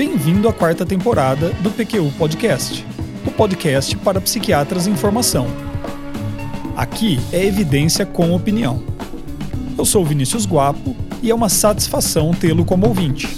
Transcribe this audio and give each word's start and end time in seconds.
Bem-vindo 0.00 0.48
à 0.48 0.52
quarta 0.54 0.86
temporada 0.86 1.50
do 1.62 1.70
PQU 1.70 2.10
Podcast, 2.16 2.86
o 3.26 3.30
podcast 3.30 3.94
para 3.98 4.18
psiquiatras 4.18 4.86
em 4.86 4.96
formação. 4.96 5.46
Aqui 6.74 7.18
é 7.30 7.44
evidência 7.44 8.06
com 8.06 8.32
opinião. 8.32 8.82
Eu 9.76 9.84
sou 9.84 10.02
Vinícius 10.02 10.46
Guapo 10.46 10.96
e 11.22 11.30
é 11.30 11.34
uma 11.34 11.50
satisfação 11.50 12.32
tê-lo 12.32 12.64
como 12.64 12.86
ouvinte. 12.86 13.28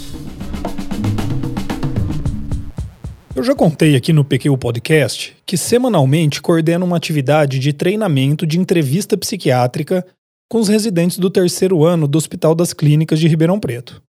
Eu 3.34 3.42
já 3.42 3.56
contei 3.56 3.96
aqui 3.96 4.12
no 4.12 4.24
PQ 4.24 4.56
Podcast 4.56 5.36
que 5.44 5.56
semanalmente 5.56 6.40
coordeno 6.40 6.86
uma 6.86 6.96
atividade 6.96 7.58
de 7.58 7.72
treinamento 7.72 8.46
de 8.46 8.60
entrevista 8.60 9.18
psiquiátrica 9.18 10.06
com 10.48 10.60
os 10.60 10.68
residentes 10.68 11.18
do 11.18 11.28
terceiro 11.28 11.84
ano 11.84 12.06
do 12.06 12.16
Hospital 12.16 12.54
das 12.54 12.72
Clínicas 12.72 13.18
de 13.18 13.26
Ribeirão 13.26 13.58
Preto. 13.58 14.00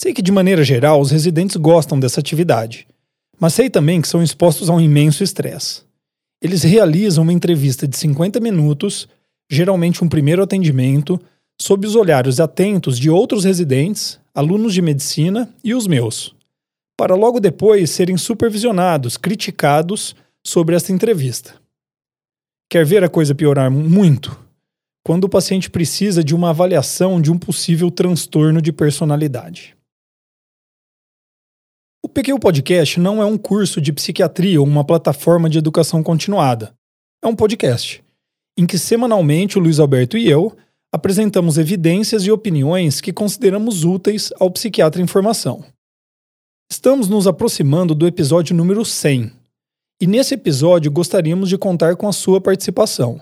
Sei 0.00 0.12
que, 0.12 0.22
de 0.22 0.32
maneira 0.32 0.64
geral, 0.64 1.00
os 1.00 1.10
residentes 1.10 1.56
gostam 1.56 1.98
dessa 1.98 2.20
atividade, 2.20 2.86
mas 3.38 3.54
sei 3.54 3.70
também 3.70 4.00
que 4.00 4.08
são 4.08 4.22
expostos 4.22 4.68
a 4.68 4.72
um 4.72 4.80
imenso 4.80 5.22
estresse. 5.22 5.82
Eles 6.42 6.62
realizam 6.62 7.22
uma 7.22 7.32
entrevista 7.32 7.86
de 7.86 7.96
50 7.96 8.40
minutos, 8.40 9.08
geralmente 9.50 10.02
um 10.02 10.08
primeiro 10.08 10.42
atendimento, 10.42 11.20
sob 11.60 11.86
os 11.86 11.94
olhares 11.94 12.40
atentos 12.40 12.98
de 12.98 13.08
outros 13.08 13.44
residentes, 13.44 14.18
alunos 14.34 14.74
de 14.74 14.82
medicina 14.82 15.48
e 15.62 15.74
os 15.74 15.86
meus 15.86 16.34
para 16.96 17.14
logo 17.14 17.40
depois 17.40 17.90
serem 17.90 18.16
supervisionados, 18.16 19.16
criticados 19.16 20.14
sobre 20.42 20.76
esta 20.76 20.92
entrevista. 20.92 21.54
Quer 22.70 22.84
ver 22.84 23.02
a 23.04 23.08
coisa 23.08 23.34
piorar 23.34 23.70
muito? 23.70 24.38
Quando 25.04 25.24
o 25.24 25.28
paciente 25.28 25.68
precisa 25.68 26.24
de 26.24 26.34
uma 26.34 26.50
avaliação 26.50 27.20
de 27.20 27.30
um 27.30 27.38
possível 27.38 27.90
transtorno 27.90 28.62
de 28.62 28.72
personalidade. 28.72 29.73
O 32.04 32.08
PQ 32.08 32.38
Podcast 32.38 33.00
não 33.00 33.20
é 33.22 33.24
um 33.24 33.38
curso 33.38 33.80
de 33.80 33.90
psiquiatria 33.90 34.60
ou 34.60 34.66
uma 34.66 34.84
plataforma 34.84 35.48
de 35.48 35.56
educação 35.56 36.02
continuada. 36.02 36.74
É 37.24 37.26
um 37.26 37.34
podcast, 37.34 38.04
em 38.58 38.66
que 38.66 38.76
semanalmente 38.76 39.56
o 39.56 39.60
Luiz 39.62 39.78
Alberto 39.78 40.18
e 40.18 40.28
eu 40.28 40.54
apresentamos 40.92 41.56
evidências 41.56 42.24
e 42.24 42.30
opiniões 42.30 43.00
que 43.00 43.10
consideramos 43.10 43.84
úteis 43.84 44.30
ao 44.38 44.50
psiquiatra 44.50 45.00
em 45.00 45.06
formação. 45.06 45.64
Estamos 46.70 47.08
nos 47.08 47.26
aproximando 47.26 47.94
do 47.94 48.06
episódio 48.06 48.54
número 48.54 48.84
100 48.84 49.32
e 49.98 50.06
nesse 50.06 50.34
episódio 50.34 50.92
gostaríamos 50.92 51.48
de 51.48 51.56
contar 51.56 51.96
com 51.96 52.06
a 52.06 52.12
sua 52.12 52.38
participação. 52.38 53.18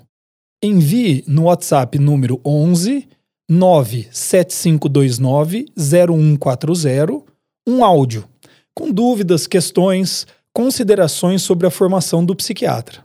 Envie 0.61 1.23
no 1.29 1.45
WhatsApp 1.45 2.01
número 2.01 2.41
11 2.45 3.09
97529 3.49 5.67
0140 5.79 7.31
um 7.65 7.85
áudio 7.85 8.32
com 8.75 8.91
dúvidas, 8.91 9.47
questões, 9.47 10.27
considerações 10.53 11.43
sobre 11.43 11.67
a 11.67 11.71
formação 11.71 12.25
do 12.25 12.37
psiquiatra. 12.37 13.05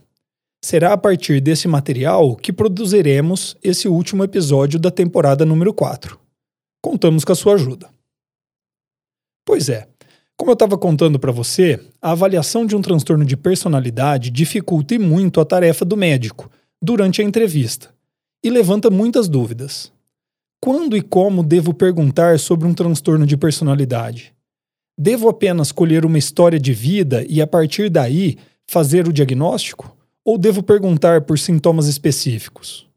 Será 0.64 0.92
a 0.92 0.98
partir 0.98 1.40
desse 1.40 1.68
material 1.68 2.34
que 2.34 2.52
produziremos 2.52 3.56
esse 3.62 3.88
último 3.88 4.24
episódio 4.24 4.78
da 4.78 4.90
temporada 4.90 5.44
número 5.44 5.72
4. 5.72 6.18
Contamos 6.82 7.24
com 7.24 7.32
a 7.32 7.36
sua 7.36 7.54
ajuda. 7.54 7.88
Pois 9.46 9.68
é, 9.68 9.86
como 10.36 10.50
eu 10.50 10.54
estava 10.54 10.78
contando 10.78 11.18
para 11.18 11.32
você, 11.32 11.80
a 12.00 12.12
avaliação 12.12 12.64
de 12.64 12.76
um 12.76 12.80
transtorno 12.80 13.24
de 13.24 13.36
personalidade 13.36 14.30
dificulta 14.30 14.94
e 14.94 14.98
muito 14.98 15.40
a 15.40 15.44
tarefa 15.44 15.84
do 15.84 15.96
médico 15.96 16.50
durante 16.80 17.20
a 17.20 17.24
entrevista 17.24 17.92
e 18.42 18.50
levanta 18.50 18.88
muitas 18.88 19.28
dúvidas. 19.28 19.92
Quando 20.60 20.96
e 20.96 21.02
como 21.02 21.42
devo 21.42 21.74
perguntar 21.74 22.38
sobre 22.38 22.66
um 22.66 22.74
transtorno 22.74 23.26
de 23.26 23.36
personalidade? 23.36 24.32
Devo 25.00 25.28
apenas 25.28 25.70
colher 25.70 26.04
uma 26.04 26.18
história 26.18 26.58
de 26.58 26.72
vida 26.72 27.24
e, 27.28 27.40
a 27.40 27.46
partir 27.46 27.88
daí, 27.88 28.36
fazer 28.66 29.06
o 29.06 29.12
diagnóstico? 29.12 29.96
Ou 30.24 30.36
devo 30.36 30.60
perguntar 30.60 31.20
por 31.20 31.38
sintomas 31.38 31.86
específicos? 31.86 32.88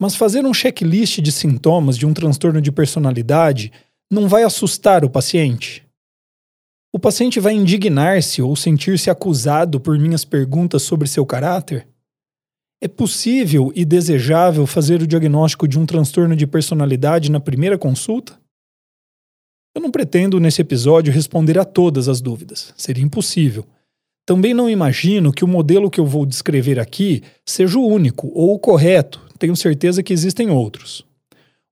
Mas 0.00 0.14
fazer 0.14 0.46
um 0.46 0.54
checklist 0.54 1.20
de 1.20 1.32
sintomas 1.32 1.98
de 1.98 2.06
um 2.06 2.14
transtorno 2.14 2.60
de 2.60 2.70
personalidade 2.70 3.72
não 4.08 4.28
vai 4.28 4.44
assustar 4.44 5.04
o 5.04 5.10
paciente? 5.10 5.84
O 6.92 6.98
paciente 6.98 7.40
vai 7.40 7.54
indignar-se 7.54 8.40
ou 8.40 8.54
sentir-se 8.54 9.10
acusado 9.10 9.80
por 9.80 9.98
minhas 9.98 10.24
perguntas 10.24 10.82
sobre 10.82 11.08
seu 11.08 11.26
caráter? 11.26 11.88
É 12.80 12.86
possível 12.86 13.72
e 13.74 13.84
desejável 13.84 14.64
fazer 14.64 15.02
o 15.02 15.06
diagnóstico 15.08 15.66
de 15.66 15.76
um 15.76 15.84
transtorno 15.84 16.36
de 16.36 16.46
personalidade 16.46 17.32
na 17.32 17.40
primeira 17.40 17.76
consulta? 17.76 18.38
Eu 19.76 19.82
não 19.82 19.90
pretendo, 19.90 20.40
nesse 20.40 20.62
episódio, 20.62 21.12
responder 21.12 21.58
a 21.58 21.64
todas 21.64 22.08
as 22.08 22.22
dúvidas. 22.22 22.72
Seria 22.78 23.04
impossível. 23.04 23.66
Também 24.24 24.54
não 24.54 24.70
imagino 24.70 25.30
que 25.30 25.44
o 25.44 25.48
modelo 25.48 25.90
que 25.90 26.00
eu 26.00 26.06
vou 26.06 26.24
descrever 26.24 26.80
aqui 26.80 27.22
seja 27.44 27.78
o 27.78 27.86
único 27.86 28.32
ou 28.34 28.54
o 28.54 28.58
correto, 28.58 29.20
tenho 29.38 29.54
certeza 29.54 30.02
que 30.02 30.14
existem 30.14 30.48
outros. 30.48 31.04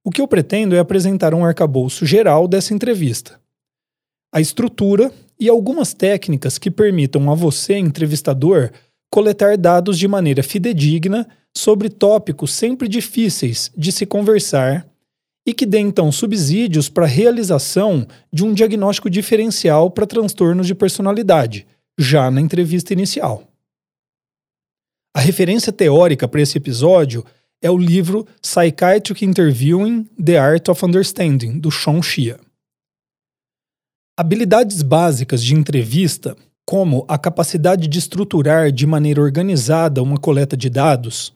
O 0.05 0.11
que 0.11 0.21
eu 0.21 0.29
pretendo 0.29 0.77
é 0.77 0.79
apresentar 0.79 1.33
um 1.33 1.47
arcabouço 1.47 2.05
geral 2.05 2.47
dessa 2.47 2.75
entrevista 2.75 3.41
a 4.31 4.41
estrutura 4.41 5.11
e 5.41 5.49
algumas 5.49 5.95
técnicas 5.95 6.59
que 6.59 6.71
permitam 6.71 7.31
a 7.31 7.35
você, 7.35 7.79
entrevistador, 7.79 8.71
coletar 9.09 9.57
dados 9.57 9.97
de 9.97 10.07
maneira 10.09 10.43
fidedigna 10.43 11.27
sobre 11.57 11.89
tópicos 11.89 12.53
sempre 12.53 12.87
difíceis 12.87 13.71
de 13.75 13.93
se 13.93 14.05
conversar 14.05 14.85
e 15.47 15.53
que 15.53 15.67
dê 15.67 15.79
então 15.79 16.11
subsídios 16.11 16.89
para 16.89 17.05
a 17.05 17.09
realização 17.09 18.07
de 18.33 18.45
um 18.45 18.55
diagnóstico 18.55 19.11
diferencial 19.11 19.91
para 19.91 20.07
transtornos 20.07 20.67
de 20.67 20.75
personalidade, 20.75 21.67
já 21.99 22.31
na 22.31 22.41
entrevista 22.41 22.93
inicial. 22.93 23.47
A 25.15 25.21
referência 25.21 25.73
teórica 25.73 26.27
para 26.27 26.41
esse 26.41 26.59
episódio 26.59 27.25
é 27.63 27.71
o 27.71 27.79
livro 27.79 28.27
Psychiatric 28.43 29.25
Interviewing: 29.25 30.05
The 30.23 30.39
Art 30.39 30.69
of 30.69 30.85
Understanding, 30.85 31.59
do 31.59 31.71
Sean 31.71 32.03
Shea. 32.03 32.39
Habilidades 34.19 34.83
básicas 34.83 35.43
de 35.43 35.55
entrevista, 35.55 36.37
como 36.67 37.05
a 37.09 37.19
capacidade 37.19 37.89
de 37.89 37.99
estruturar 37.99 38.73
de 38.73 38.87
maneira 38.87 39.21
organizada 39.21 40.03
uma 40.03 40.19
coleta 40.19 40.57
de 40.57 40.71
dados, 40.71 41.35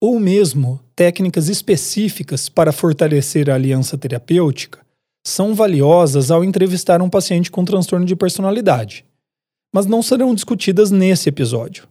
ou 0.00 0.18
mesmo 0.18 0.80
técnicas 0.96 1.48
específicas 1.48 2.48
para 2.48 2.72
fortalecer 2.72 3.50
a 3.50 3.54
aliança 3.54 3.98
terapêutica, 3.98 4.80
são 5.26 5.54
valiosas 5.54 6.30
ao 6.30 6.42
entrevistar 6.42 7.02
um 7.02 7.10
paciente 7.10 7.50
com 7.50 7.64
transtorno 7.64 8.06
de 8.06 8.16
personalidade, 8.16 9.04
mas 9.74 9.84
não 9.84 10.02
serão 10.02 10.34
discutidas 10.34 10.90
nesse 10.90 11.28
episódio. 11.28 11.86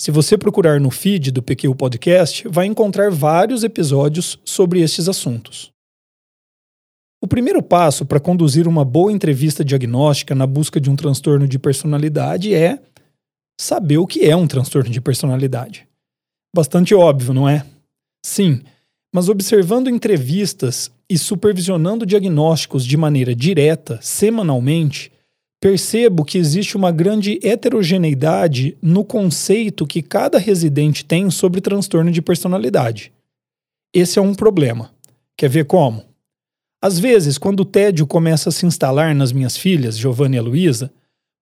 Se 0.00 0.10
você 0.10 0.38
procurar 0.38 0.80
no 0.80 0.90
feed 0.90 1.30
do 1.30 1.42
PQ 1.42 1.74
Podcast, 1.74 2.48
vai 2.48 2.66
encontrar 2.66 3.10
vários 3.10 3.64
episódios 3.64 4.38
sobre 4.44 4.80
estes 4.80 5.08
assuntos. 5.08 5.70
O 7.22 7.26
primeiro 7.26 7.62
passo 7.62 8.06
para 8.06 8.18
conduzir 8.18 8.66
uma 8.66 8.82
boa 8.82 9.12
entrevista 9.12 9.62
diagnóstica 9.62 10.34
na 10.34 10.46
busca 10.46 10.80
de 10.80 10.88
um 10.88 10.96
transtorno 10.96 11.46
de 11.46 11.58
personalidade 11.58 12.54
é 12.54 12.80
saber 13.60 13.98
o 13.98 14.06
que 14.06 14.24
é 14.24 14.34
um 14.34 14.46
transtorno 14.46 14.88
de 14.88 15.02
personalidade. 15.02 15.89
Bastante 16.54 16.94
óbvio, 16.94 17.32
não 17.32 17.48
é? 17.48 17.64
Sim, 18.24 18.60
mas 19.14 19.28
observando 19.28 19.88
entrevistas 19.88 20.90
e 21.08 21.18
supervisionando 21.18 22.06
diagnósticos 22.06 22.84
de 22.84 22.96
maneira 22.96 23.34
direta, 23.34 23.98
semanalmente, 24.02 25.12
percebo 25.60 26.24
que 26.24 26.38
existe 26.38 26.76
uma 26.76 26.90
grande 26.90 27.38
heterogeneidade 27.42 28.76
no 28.80 29.04
conceito 29.04 29.86
que 29.86 30.02
cada 30.02 30.38
residente 30.38 31.04
tem 31.04 31.30
sobre 31.30 31.60
transtorno 31.60 32.10
de 32.10 32.22
personalidade. 32.22 33.12
Esse 33.92 34.18
é 34.18 34.22
um 34.22 34.34
problema. 34.34 34.92
Quer 35.36 35.50
ver 35.50 35.66
como? 35.66 36.04
Às 36.82 36.98
vezes, 36.98 37.36
quando 37.36 37.60
o 37.60 37.64
tédio 37.64 38.06
começa 38.06 38.48
a 38.48 38.52
se 38.52 38.64
instalar 38.64 39.14
nas 39.14 39.32
minhas 39.32 39.56
filhas, 39.56 39.98
Giovanna 39.98 40.36
e 40.36 40.40
Luísa, 40.40 40.90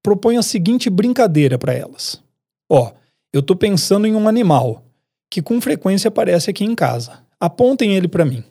proponho 0.03 0.41
a 0.41 0.43
seguinte 0.43 0.91
brincadeira 0.91 1.59
para 1.59 1.75
elas. 1.75 2.21
Ó, 2.69 2.89
oh, 2.89 2.93
eu 3.33 3.43
tô 3.43 3.55
pensando 3.55 4.07
em 4.07 4.15
um 4.15 4.27
animal 4.27 4.88
que 5.31 5.43
com 5.43 5.61
frequência 5.61 6.09
aparece 6.09 6.51
aqui 6.51 6.65
em 6.65 6.75
casa. 6.75 7.21
Apontem 7.39 7.95
ele 7.95 8.09
para 8.09 8.25
mim. 8.25 8.43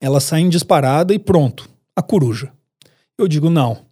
Elas 0.00 0.24
saem 0.24 0.48
disparada 0.48 1.14
e 1.14 1.18
pronto, 1.18 1.68
a 1.96 2.02
coruja. 2.02 2.52
Eu 3.18 3.28
digo 3.28 3.48
não. 3.48 3.86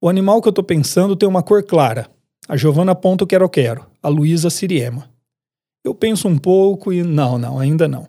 O 0.00 0.08
animal 0.08 0.40
que 0.40 0.48
eu 0.48 0.52
tô 0.52 0.62
pensando 0.62 1.16
tem 1.16 1.28
uma 1.28 1.42
cor 1.42 1.62
clara. 1.62 2.08
A 2.48 2.56
Giovanna 2.56 2.92
aponta 2.92 3.24
o 3.24 3.26
quero-quero, 3.26 3.84
a 4.02 4.08
Luísa 4.08 4.50
siriema. 4.50 5.10
Eu 5.84 5.94
penso 5.94 6.28
um 6.28 6.38
pouco 6.38 6.92
e 6.92 7.02
não, 7.02 7.38
não, 7.38 7.58
ainda 7.58 7.88
não. 7.88 8.08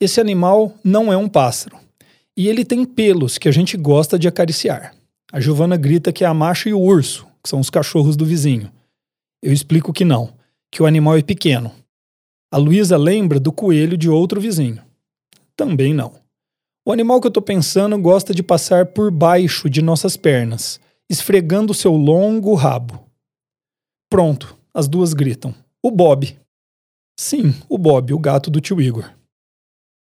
Esse 0.00 0.20
animal 0.20 0.74
não 0.82 1.12
é 1.12 1.16
um 1.16 1.28
pássaro. 1.28 1.78
E 2.36 2.48
ele 2.48 2.64
tem 2.64 2.84
pelos 2.84 3.38
que 3.38 3.48
a 3.48 3.52
gente 3.52 3.76
gosta 3.76 4.18
de 4.18 4.28
acariciar. 4.28 4.94
A 5.32 5.40
Giovana 5.40 5.76
grita 5.76 6.12
que 6.12 6.24
é 6.24 6.26
a 6.26 6.34
macha 6.34 6.68
e 6.68 6.74
o 6.74 6.80
urso, 6.80 7.26
que 7.42 7.48
são 7.48 7.60
os 7.60 7.70
cachorros 7.70 8.16
do 8.16 8.24
vizinho. 8.24 8.70
Eu 9.42 9.52
explico 9.52 9.92
que 9.92 10.04
não, 10.04 10.32
que 10.70 10.82
o 10.82 10.86
animal 10.86 11.16
é 11.16 11.22
pequeno. 11.22 11.72
A 12.50 12.56
Luísa 12.56 12.96
lembra 12.96 13.38
do 13.38 13.52
coelho 13.52 13.96
de 13.96 14.08
outro 14.08 14.40
vizinho. 14.40 14.82
Também 15.56 15.94
não. 15.94 16.14
O 16.84 16.92
animal 16.92 17.20
que 17.20 17.26
eu 17.26 17.30
estou 17.30 17.42
pensando 17.42 17.96
gosta 17.98 18.34
de 18.34 18.42
passar 18.42 18.86
por 18.86 19.10
baixo 19.10 19.68
de 19.70 19.80
nossas 19.82 20.16
pernas 20.16 20.80
esfregando 21.10 21.74
seu 21.74 21.92
longo 21.96 22.54
rabo. 22.54 23.04
Pronto, 24.08 24.56
as 24.72 24.86
duas 24.86 25.12
gritam. 25.12 25.52
O 25.82 25.90
Bob. 25.90 26.38
Sim, 27.18 27.52
o 27.68 27.76
Bob, 27.76 28.14
o 28.14 28.18
gato 28.18 28.48
do 28.48 28.60
tio 28.60 28.80
Igor. 28.80 29.12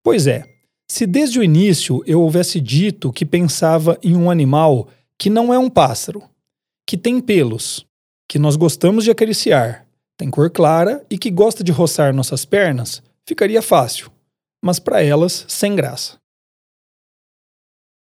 Pois 0.04 0.26
é, 0.26 0.44
se 0.90 1.06
desde 1.06 1.38
o 1.38 1.42
início 1.42 2.02
eu 2.06 2.20
houvesse 2.20 2.60
dito 2.60 3.10
que 3.10 3.24
pensava 3.24 3.98
em 4.02 4.14
um 4.16 4.30
animal 4.30 4.88
que 5.18 5.30
não 5.30 5.52
é 5.52 5.58
um 5.58 5.70
pássaro, 5.70 6.22
que 6.86 6.96
tem 6.96 7.20
pelos, 7.20 7.86
que 8.28 8.38
nós 8.38 8.54
gostamos 8.54 9.02
de 9.02 9.10
acariciar, 9.10 9.87
tem 10.18 10.28
cor 10.28 10.50
clara 10.50 11.06
e 11.08 11.16
que 11.16 11.30
gosta 11.30 11.62
de 11.62 11.70
roçar 11.70 12.12
nossas 12.12 12.44
pernas, 12.44 13.00
ficaria 13.24 13.62
fácil, 13.62 14.10
mas 14.60 14.80
para 14.80 15.00
elas, 15.00 15.44
sem 15.46 15.76
graça. 15.76 16.18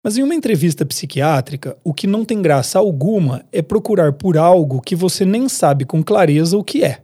Mas 0.03 0.17
em 0.17 0.23
uma 0.23 0.33
entrevista 0.33 0.85
psiquiátrica, 0.85 1.77
o 1.83 1.93
que 1.93 2.07
não 2.07 2.25
tem 2.25 2.41
graça 2.41 2.79
alguma 2.79 3.45
é 3.51 3.61
procurar 3.61 4.13
por 4.13 4.37
algo 4.37 4.81
que 4.81 4.95
você 4.95 5.23
nem 5.23 5.47
sabe 5.47 5.85
com 5.85 6.01
clareza 6.01 6.57
o 6.57 6.63
que 6.63 6.83
é. 6.83 7.03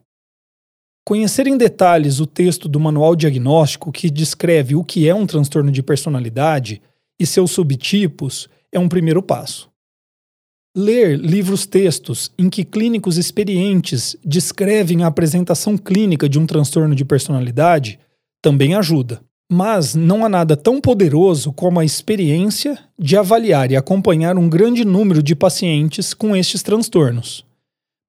Conhecer 1.06 1.46
em 1.46 1.56
detalhes 1.56 2.20
o 2.20 2.26
texto 2.26 2.68
do 2.68 2.80
manual 2.80 3.16
diagnóstico 3.16 3.92
que 3.92 4.10
descreve 4.10 4.76
o 4.76 4.84
que 4.84 5.08
é 5.08 5.14
um 5.14 5.28
transtorno 5.28 5.72
de 5.72 5.84
personalidade 5.84 6.82
e 7.20 7.28
seus 7.28 7.52
subtipos 7.52 8.50
é 8.72 8.80
um 8.80 8.90
primeiro 8.90 9.22
passo. 9.22 9.70
Ler 10.78 11.18
livros-textos 11.18 12.30
em 12.38 12.50
que 12.50 12.66
clínicos 12.66 13.18
experientes 13.18 14.18
descrevem 14.26 15.04
a 15.04 15.08
apresentação 15.08 15.78
clínica 15.78 16.28
de 16.28 16.38
um 16.38 16.46
transtorno 16.46 16.94
de 16.94 17.06
personalidade 17.06 17.98
também 18.42 18.76
ajuda. 18.76 19.22
Mas 19.50 19.96
não 19.96 20.26
há 20.26 20.30
nada 20.30 20.58
tão 20.58 20.82
poderoso 20.82 21.54
como 21.54 21.80
a 21.80 21.86
experiência 21.86 22.78
de 23.00 23.16
avaliar 23.16 23.72
e 23.72 23.78
acompanhar 23.78 24.38
um 24.38 24.50
grande 24.50 24.84
número 24.84 25.24
de 25.24 25.34
pacientes 25.34 26.14
com 26.14 26.36
estes 26.36 26.62
transtornos. 26.62 27.46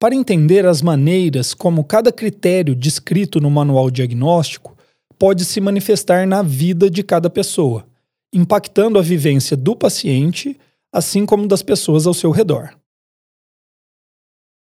Para 0.00 0.16
entender 0.16 0.66
as 0.66 0.82
maneiras 0.82 1.54
como 1.54 1.84
cada 1.84 2.10
critério 2.10 2.74
descrito 2.74 3.40
no 3.40 3.50
manual 3.50 3.92
diagnóstico 3.92 4.76
pode 5.16 5.44
se 5.44 5.60
manifestar 5.60 6.26
na 6.26 6.42
vida 6.42 6.90
de 6.90 7.04
cada 7.04 7.30
pessoa, 7.30 7.86
impactando 8.32 8.98
a 8.98 9.02
vivência 9.02 9.56
do 9.56 9.76
paciente, 9.76 10.58
assim 10.92 11.26
como 11.26 11.48
das 11.48 11.62
pessoas 11.62 12.06
ao 12.06 12.14
seu 12.14 12.30
redor. 12.30 12.76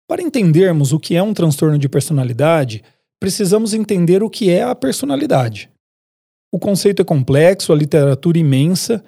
Para 0.07 0.21
entendermos 0.21 0.91
o 0.91 0.99
que 0.99 1.15
é 1.15 1.23
um 1.23 1.33
transtorno 1.33 1.77
de 1.77 1.87
personalidade, 1.87 2.83
precisamos 3.19 3.73
entender 3.73 4.21
o 4.23 4.29
que 4.29 4.49
é 4.49 4.63
a 4.63 4.75
personalidade. 4.75 5.71
O 6.51 6.59
conceito 6.59 7.01
é 7.01 7.05
complexo, 7.05 7.71
a 7.71 7.75
literatura 7.75 8.37
imensa, 8.37 9.03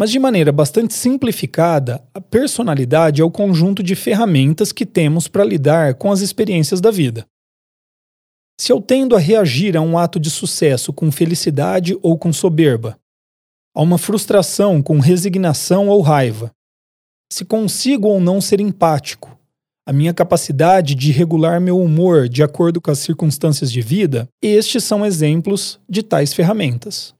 mas 0.00 0.10
de 0.10 0.18
maneira 0.18 0.50
bastante 0.50 0.94
simplificada, 0.94 2.04
a 2.14 2.20
personalidade 2.20 3.20
é 3.20 3.24
o 3.24 3.30
conjunto 3.30 3.82
de 3.82 3.94
ferramentas 3.94 4.72
que 4.72 4.86
temos 4.86 5.28
para 5.28 5.44
lidar 5.44 5.94
com 5.94 6.10
as 6.10 6.20
experiências 6.20 6.80
da 6.80 6.90
vida. 6.90 7.26
Se 8.60 8.72
eu 8.72 8.80
tendo 8.82 9.14
a 9.14 9.20
reagir 9.20 9.76
a 9.76 9.80
um 9.80 9.96
ato 9.96 10.18
de 10.18 10.30
sucesso 10.30 10.92
com 10.92 11.12
felicidade 11.12 11.96
ou 12.02 12.18
com 12.18 12.32
soberba, 12.32 12.98
a 13.74 13.80
uma 13.80 13.98
frustração 13.98 14.82
com 14.82 14.98
resignação 14.98 15.88
ou 15.88 16.00
raiva, 16.00 16.52
se 17.30 17.44
consigo 17.44 18.08
ou 18.08 18.20
não 18.20 18.40
ser 18.40 18.60
empático, 18.60 19.38
a 19.86 19.92
minha 19.92 20.12
capacidade 20.12 20.94
de 20.94 21.10
regular 21.10 21.60
meu 21.60 21.80
humor 21.80 22.28
de 22.28 22.42
acordo 22.42 22.80
com 22.80 22.90
as 22.90 22.98
circunstâncias 22.98 23.72
de 23.72 23.80
vida, 23.80 24.28
estes 24.42 24.84
são 24.84 25.04
exemplos 25.04 25.80
de 25.88 26.02
tais 26.02 26.34
ferramentas. 26.34 27.14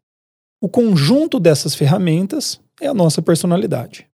O 0.61 0.69
conjunto 0.69 1.41
dessas 1.41 1.75
ferramentas 1.75 2.61
é 2.81 2.87
a 2.87 2.93
nossa 2.93 3.23
personalidade. 3.23 4.07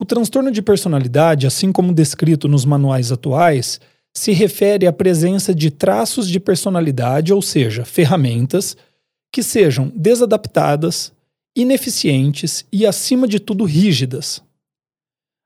O 0.00 0.06
transtorno 0.06 0.50
de 0.50 0.62
personalidade, 0.62 1.46
assim 1.46 1.70
como 1.70 1.92
descrito 1.92 2.48
nos 2.48 2.64
manuais 2.64 3.12
atuais, 3.12 3.78
se 4.14 4.32
refere 4.32 4.86
à 4.86 4.92
presença 4.92 5.54
de 5.54 5.70
traços 5.70 6.26
de 6.26 6.40
personalidade, 6.40 7.34
ou 7.34 7.42
seja, 7.42 7.84
ferramentas, 7.84 8.78
que 9.30 9.42
sejam 9.42 9.92
desadaptadas, 9.94 11.12
ineficientes 11.54 12.64
e, 12.72 12.86
acima 12.86 13.28
de 13.28 13.38
tudo, 13.38 13.64
rígidas, 13.64 14.42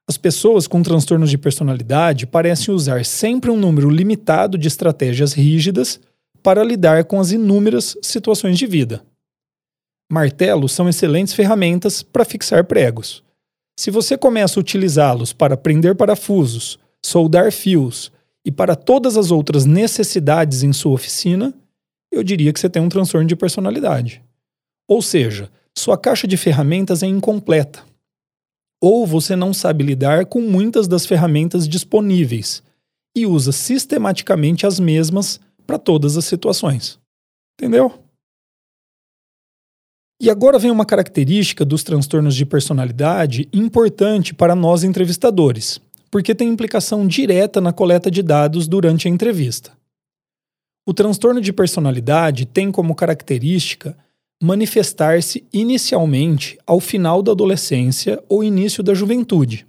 as 0.07 0.19
pessoas 0.19 0.67
com 0.67 0.83
transtornos 0.83 1.31
de 1.31 1.39
personalidade 1.39 2.27
parecem 2.27 2.75
usar 2.75 3.05
sempre 3.05 3.51
um 3.51 3.57
número 3.57 3.89
limitado 3.89 4.59
de 4.59 4.69
estratégias 4.69 5.33
rígidas 5.33 5.99
para 6.43 6.63
lidar 6.63 7.05
com 7.05 7.19
as 7.19 7.33
inúmeras 7.33 7.97
situações 8.03 8.59
de 8.59 8.67
vida. 8.67 9.03
Martelos 10.13 10.73
são 10.73 10.89
excelentes 10.89 11.33
ferramentas 11.33 12.03
para 12.03 12.25
fixar 12.25 12.65
pregos. 12.65 13.25
Se 13.81 13.91
você 13.91 14.17
começa 14.19 14.61
a 14.61 14.63
utilizá-los 14.63 15.33
para 15.33 15.57
prender 15.57 15.97
parafusos, 15.97 16.79
soldar 17.03 17.51
fios 17.51 18.13
e 18.45 18.53
para 18.53 18.77
todas 18.77 19.17
as 19.17 19.31
outras 19.31 19.65
necessidades 19.65 20.63
em 20.63 20.73
sua 20.73 20.93
oficina, 20.93 21.55
eu 22.13 22.23
diria 22.23 22.53
que 22.53 22.61
você 22.61 22.69
tem 22.69 22.83
um 22.83 22.91
transtorno 22.91 23.27
de 23.27 23.35
personalidade. 23.35 24.23
Ou 24.87 25.01
seja, 25.01 25.51
sua 25.77 25.97
caixa 25.97 26.29
de 26.29 26.37
ferramentas 26.37 27.03
é 27.03 27.07
incompleta 27.07 27.83
ou 28.81 29.07
você 29.07 29.35
não 29.35 29.55
sabe 29.55 29.85
lidar 29.85 30.27
com 30.27 30.41
muitas 30.41 30.87
das 30.87 31.07
ferramentas 31.07 31.69
disponíveis 31.69 32.63
e 33.17 33.27
usa 33.27 33.53
sistematicamente 33.53 34.67
as 34.67 34.81
mesmas 34.81 35.41
para 35.67 35.79
todas 35.79 36.17
as 36.17 36.25
situações. 36.25 36.99
Entendeu? 37.59 38.05
E 40.21 40.31
agora 40.31 40.59
vem 40.59 40.71
uma 40.71 40.87
característica 40.87 41.65
dos 41.65 41.83
transtornos 41.83 42.35
de 42.35 42.47
personalidade 42.47 43.49
importante 43.53 44.33
para 44.33 44.55
nós 44.55 44.85
entrevistadores, 44.85 45.81
porque 46.11 46.35
tem 46.35 46.49
implicação 46.49 47.07
direta 47.07 47.61
na 47.61 47.73
coleta 47.73 48.11
de 48.11 48.23
dados 48.23 48.69
durante 48.69 49.09
a 49.09 49.11
entrevista. 49.11 49.73
O 50.87 50.93
transtorno 50.93 51.41
de 51.41 51.53
personalidade 51.53 52.47
tem 52.47 52.71
como 52.71 52.95
característica 52.95 53.97
manifestar-se 54.43 55.47
inicialmente 55.53 56.59
ao 56.67 56.81
final 56.81 57.23
da 57.23 57.33
adolescência 57.33 58.23
ou 58.29 58.45
início 58.45 58.83
da 58.83 58.95
juventude 58.95 59.67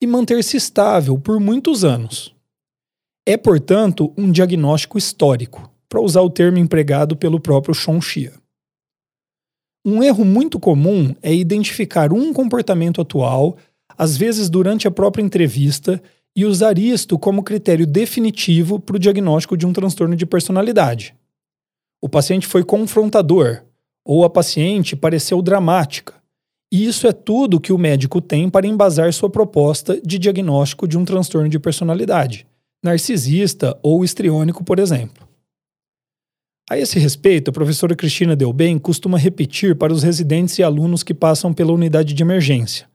e 0.00 0.06
manter-se 0.06 0.56
estável 0.56 1.18
por 1.18 1.40
muitos 1.40 1.84
anos. 1.84 2.34
É, 3.26 3.36
portanto, 3.36 4.12
um 4.16 4.30
diagnóstico 4.30 4.96
histórico, 4.96 5.70
para 5.88 6.00
usar 6.00 6.20
o 6.22 6.30
termo 6.30 6.58
empregado 6.58 7.16
pelo 7.16 7.40
próprio 7.40 7.74
Xia. 7.74 8.32
Um 9.84 10.02
erro 10.02 10.24
muito 10.24 10.60
comum 10.60 11.14
é 11.22 11.34
identificar 11.34 12.12
um 12.12 12.32
comportamento 12.32 13.00
atual, 13.00 13.56
às 13.96 14.16
vezes 14.16 14.50
durante 14.50 14.86
a 14.86 14.90
própria 14.90 15.22
entrevista, 15.22 16.02
e 16.36 16.44
usar 16.44 16.78
isto 16.78 17.18
como 17.18 17.42
critério 17.42 17.86
definitivo 17.86 18.78
para 18.78 18.96
o 18.96 18.98
diagnóstico 18.98 19.56
de 19.56 19.66
um 19.66 19.72
transtorno 19.72 20.14
de 20.14 20.26
personalidade. 20.26 21.14
O 22.00 22.08
paciente 22.08 22.46
foi 22.46 22.62
confrontador, 22.62 23.62
ou 24.08 24.24
a 24.24 24.30
paciente 24.30 24.96
pareceu 24.96 25.42
dramática. 25.42 26.14
E 26.72 26.86
isso 26.86 27.06
é 27.06 27.12
tudo 27.12 27.60
que 27.60 27.74
o 27.74 27.78
médico 27.78 28.22
tem 28.22 28.48
para 28.48 28.66
embasar 28.66 29.12
sua 29.12 29.28
proposta 29.28 30.00
de 30.00 30.18
diagnóstico 30.18 30.88
de 30.88 30.96
um 30.96 31.04
transtorno 31.04 31.46
de 31.46 31.58
personalidade, 31.58 32.46
narcisista 32.82 33.78
ou 33.82 34.02
histriônico, 34.02 34.64
por 34.64 34.78
exemplo. 34.78 35.28
A 36.70 36.78
esse 36.78 36.98
respeito, 36.98 37.50
a 37.50 37.52
professora 37.52 37.94
Cristina 37.94 38.34
Delbem 38.34 38.78
costuma 38.78 39.18
repetir 39.18 39.76
para 39.76 39.92
os 39.92 40.02
residentes 40.02 40.58
e 40.58 40.62
alunos 40.62 41.02
que 41.02 41.12
passam 41.12 41.52
pela 41.52 41.72
unidade 41.72 42.14
de 42.14 42.22
emergência. 42.22 42.88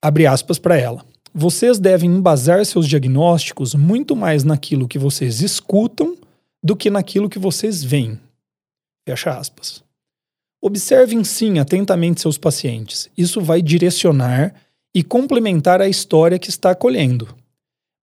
Abre 0.00 0.24
aspas 0.24 0.58
para 0.58 0.76
ela. 0.76 1.04
Vocês 1.34 1.80
devem 1.80 2.10
embasar 2.10 2.64
seus 2.64 2.86
diagnósticos 2.86 3.74
muito 3.74 4.14
mais 4.14 4.44
naquilo 4.44 4.86
que 4.86 4.98
vocês 4.98 5.40
escutam 5.40 6.16
do 6.62 6.76
que 6.76 6.90
naquilo 6.90 7.28
que 7.28 7.38
vocês 7.40 7.82
veem. 7.82 8.20
Fecha 9.04 9.36
aspas. 9.36 9.82
Observem 10.60 11.24
sim 11.24 11.58
atentamente 11.58 12.20
seus 12.20 12.38
pacientes. 12.38 13.10
Isso 13.18 13.40
vai 13.40 13.60
direcionar 13.60 14.54
e 14.94 15.02
complementar 15.02 15.80
a 15.80 15.88
história 15.88 16.38
que 16.38 16.50
está 16.50 16.70
acolhendo. 16.70 17.36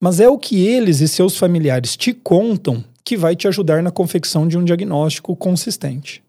Mas 0.02 0.20
é 0.20 0.28
o 0.28 0.38
que 0.38 0.68
eles 0.68 1.00
e 1.00 1.08
seus 1.08 1.38
familiares 1.38 1.96
te 1.96 2.14
contam 2.14 2.84
que 3.04 3.16
vai 3.16 3.36
te 3.36 3.48
ajudar 3.48 3.82
na 3.82 3.92
confecção 3.92 4.48
de 4.48 4.58
um 4.58 4.64
diagnóstico 4.64 5.36
consistente. 5.36 6.22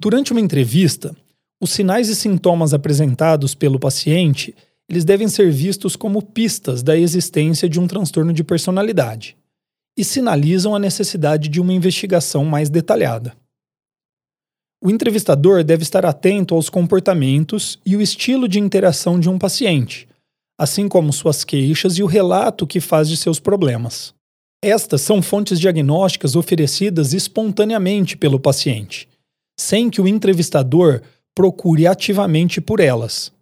Durante 0.00 0.32
uma 0.32 0.40
entrevista, 0.40 1.16
os 1.60 1.70
sinais 1.70 2.08
e 2.08 2.16
sintomas 2.16 2.74
apresentados 2.74 3.54
pelo 3.54 3.78
paciente, 3.78 4.54
eles 4.88 5.04
devem 5.04 5.28
ser 5.28 5.52
vistos 5.52 5.94
como 5.94 6.20
pistas 6.20 6.82
da 6.82 6.96
existência 6.96 7.68
de 7.68 7.78
um 7.78 7.86
transtorno 7.86 8.32
de 8.32 8.42
personalidade 8.42 9.36
e 9.96 10.04
sinalizam 10.04 10.74
a 10.74 10.78
necessidade 10.78 11.48
de 11.48 11.60
uma 11.60 11.72
investigação 11.72 12.44
mais 12.44 12.70
detalhada. 12.70 13.36
O 14.82 14.90
entrevistador 14.90 15.62
deve 15.62 15.82
estar 15.82 16.04
atento 16.04 16.54
aos 16.54 16.68
comportamentos 16.68 17.78
e 17.86 17.94
o 17.94 18.00
estilo 18.00 18.48
de 18.48 18.58
interação 18.58 19.20
de 19.20 19.28
um 19.28 19.38
paciente, 19.38 20.08
assim 20.58 20.88
como 20.88 21.12
suas 21.12 21.44
queixas 21.44 21.98
e 21.98 22.02
o 22.02 22.06
relato 22.06 22.66
que 22.66 22.80
faz 22.80 23.08
de 23.08 23.16
seus 23.16 23.38
problemas. 23.38 24.12
Estas 24.64 25.00
são 25.02 25.20
fontes 25.20 25.60
diagnósticas 25.60 26.34
oferecidas 26.36 27.12
espontaneamente 27.12 28.16
pelo 28.16 28.40
paciente, 28.40 29.08
sem 29.58 29.90
que 29.90 30.00
o 30.00 30.08
entrevistador 30.08 31.02
procure 31.34 31.86
ativamente 31.86 32.60
por 32.60 32.80
elas. 32.80 33.32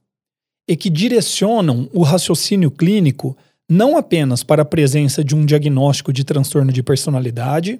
e 0.68 0.76
que 0.76 0.88
direcionam 0.88 1.90
o 1.92 2.02
raciocínio 2.04 2.70
clínico 2.70 3.36
não 3.70 3.96
apenas 3.96 4.42
para 4.42 4.62
a 4.62 4.64
presença 4.64 5.22
de 5.22 5.36
um 5.36 5.46
diagnóstico 5.46 6.12
de 6.12 6.24
transtorno 6.24 6.72
de 6.72 6.82
personalidade, 6.82 7.78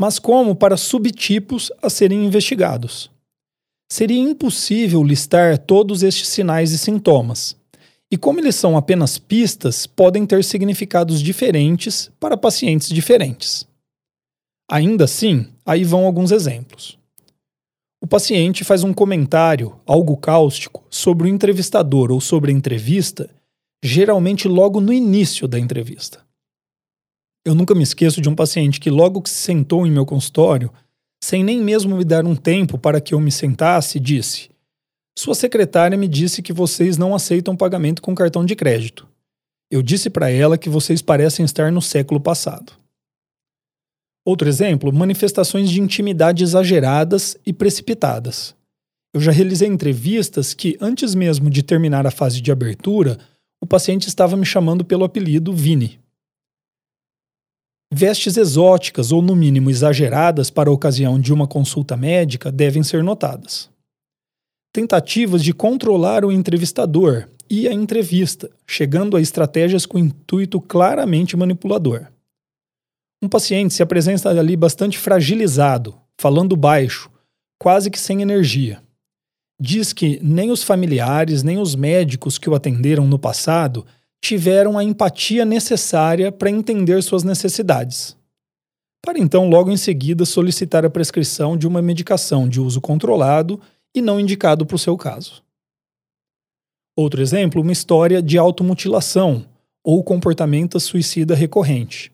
mas 0.00 0.20
como 0.20 0.54
para 0.54 0.76
subtipos 0.76 1.72
a 1.82 1.90
serem 1.90 2.24
investigados. 2.24 3.10
Seria 3.90 4.20
impossível 4.20 5.02
listar 5.02 5.58
todos 5.58 6.04
estes 6.04 6.28
sinais 6.28 6.70
e 6.70 6.78
sintomas, 6.78 7.56
e 8.08 8.16
como 8.16 8.38
eles 8.38 8.54
são 8.54 8.76
apenas 8.76 9.18
pistas, 9.18 9.84
podem 9.84 10.24
ter 10.24 10.44
significados 10.44 11.20
diferentes 11.20 12.08
para 12.20 12.36
pacientes 12.36 12.88
diferentes. 12.88 13.66
Ainda 14.70 15.04
assim, 15.04 15.48
aí 15.64 15.82
vão 15.82 16.06
alguns 16.06 16.30
exemplos. 16.30 16.96
O 18.00 18.06
paciente 18.06 18.62
faz 18.62 18.84
um 18.84 18.94
comentário, 18.94 19.80
algo 19.84 20.16
cáustico, 20.16 20.84
sobre 20.88 21.26
o 21.26 21.28
entrevistador 21.28 22.12
ou 22.12 22.20
sobre 22.20 22.52
a 22.52 22.54
entrevista, 22.54 23.28
geralmente 23.82 24.48
logo 24.48 24.80
no 24.80 24.92
início 24.92 25.46
da 25.46 25.58
entrevista. 25.58 26.24
Eu 27.44 27.54
nunca 27.54 27.74
me 27.74 27.82
esqueço 27.82 28.20
de 28.20 28.28
um 28.28 28.34
paciente 28.34 28.80
que, 28.80 28.90
logo 28.90 29.22
que 29.22 29.30
se 29.30 29.36
sentou 29.36 29.86
em 29.86 29.90
meu 29.90 30.04
consultório, 30.04 30.72
sem 31.22 31.44
nem 31.44 31.60
mesmo 31.62 31.96
me 31.96 32.04
dar 32.04 32.24
um 32.24 32.34
tempo 32.34 32.78
para 32.78 33.00
que 33.00 33.14
eu 33.14 33.20
me 33.20 33.30
sentasse, 33.30 34.00
disse: 34.00 34.50
Sua 35.16 35.34
secretária 35.34 35.96
me 35.96 36.08
disse 36.08 36.42
que 36.42 36.52
vocês 36.52 36.98
não 36.98 37.14
aceitam 37.14 37.56
pagamento 37.56 38.02
com 38.02 38.14
cartão 38.14 38.44
de 38.44 38.56
crédito. 38.56 39.06
Eu 39.70 39.82
disse 39.82 40.10
para 40.10 40.30
ela 40.30 40.58
que 40.58 40.68
vocês 40.68 41.02
parecem 41.02 41.44
estar 41.44 41.72
no 41.72 41.82
século 41.82 42.20
passado. 42.20 42.72
Outro 44.24 44.48
exemplo, 44.48 44.92
manifestações 44.92 45.70
de 45.70 45.80
intimidade 45.80 46.42
exageradas 46.42 47.36
e 47.46 47.52
precipitadas. 47.52 48.56
Eu 49.14 49.20
já 49.20 49.30
realizei 49.30 49.68
entrevistas 49.68 50.52
que, 50.52 50.76
antes 50.80 51.14
mesmo 51.14 51.48
de 51.48 51.62
terminar 51.62 52.06
a 52.06 52.10
fase 52.10 52.40
de 52.40 52.50
abertura, 52.50 53.18
o 53.60 53.66
paciente 53.66 54.08
estava 54.08 54.36
me 54.36 54.44
chamando 54.44 54.84
pelo 54.84 55.04
apelido 55.04 55.52
Vini. 55.52 56.00
Vestes 57.92 58.36
exóticas 58.36 59.12
ou, 59.12 59.22
no 59.22 59.36
mínimo, 59.36 59.70
exageradas 59.70 60.50
para 60.50 60.68
a 60.68 60.72
ocasião 60.72 61.20
de 61.20 61.32
uma 61.32 61.46
consulta 61.46 61.96
médica 61.96 62.50
devem 62.50 62.82
ser 62.82 63.02
notadas. 63.02 63.70
Tentativas 64.72 65.42
de 65.42 65.54
controlar 65.54 66.24
o 66.24 66.32
entrevistador 66.32 67.28
e 67.48 67.68
a 67.68 67.72
entrevista, 67.72 68.50
chegando 68.66 69.16
a 69.16 69.20
estratégias 69.20 69.86
com 69.86 69.98
intuito 69.98 70.60
claramente 70.60 71.36
manipulador. 71.36 72.08
Um 73.22 73.28
paciente 73.28 73.72
se 73.72 73.82
apresenta 73.82 74.28
ali 74.28 74.56
bastante 74.56 74.98
fragilizado, 74.98 75.98
falando 76.20 76.56
baixo, 76.56 77.10
quase 77.58 77.90
que 77.90 77.98
sem 77.98 78.20
energia. 78.20 78.82
Diz 79.60 79.92
que 79.92 80.20
nem 80.22 80.50
os 80.50 80.62
familiares 80.62 81.42
nem 81.42 81.58
os 81.58 81.74
médicos 81.74 82.38
que 82.38 82.48
o 82.48 82.54
atenderam 82.54 83.06
no 83.06 83.18
passado 83.18 83.86
tiveram 84.20 84.76
a 84.76 84.84
empatia 84.84 85.44
necessária 85.44 86.30
para 86.30 86.50
entender 86.50 87.02
suas 87.02 87.22
necessidades. 87.22 88.16
Para 89.02 89.18
então, 89.18 89.48
logo 89.48 89.70
em 89.70 89.76
seguida, 89.76 90.24
solicitar 90.24 90.84
a 90.84 90.90
prescrição 90.90 91.56
de 91.56 91.66
uma 91.66 91.80
medicação 91.80 92.48
de 92.48 92.60
uso 92.60 92.80
controlado 92.80 93.60
e 93.94 94.02
não 94.02 94.18
indicado 94.18 94.66
para 94.66 94.74
o 94.74 94.78
seu 94.78 94.96
caso. 94.96 95.42
Outro 96.96 97.22
exemplo, 97.22 97.62
uma 97.62 97.72
história 97.72 98.20
de 98.20 98.36
automutilação 98.36 99.46
ou 99.84 100.02
comportamento 100.02 100.80
suicida 100.80 101.34
recorrente. 101.34 102.10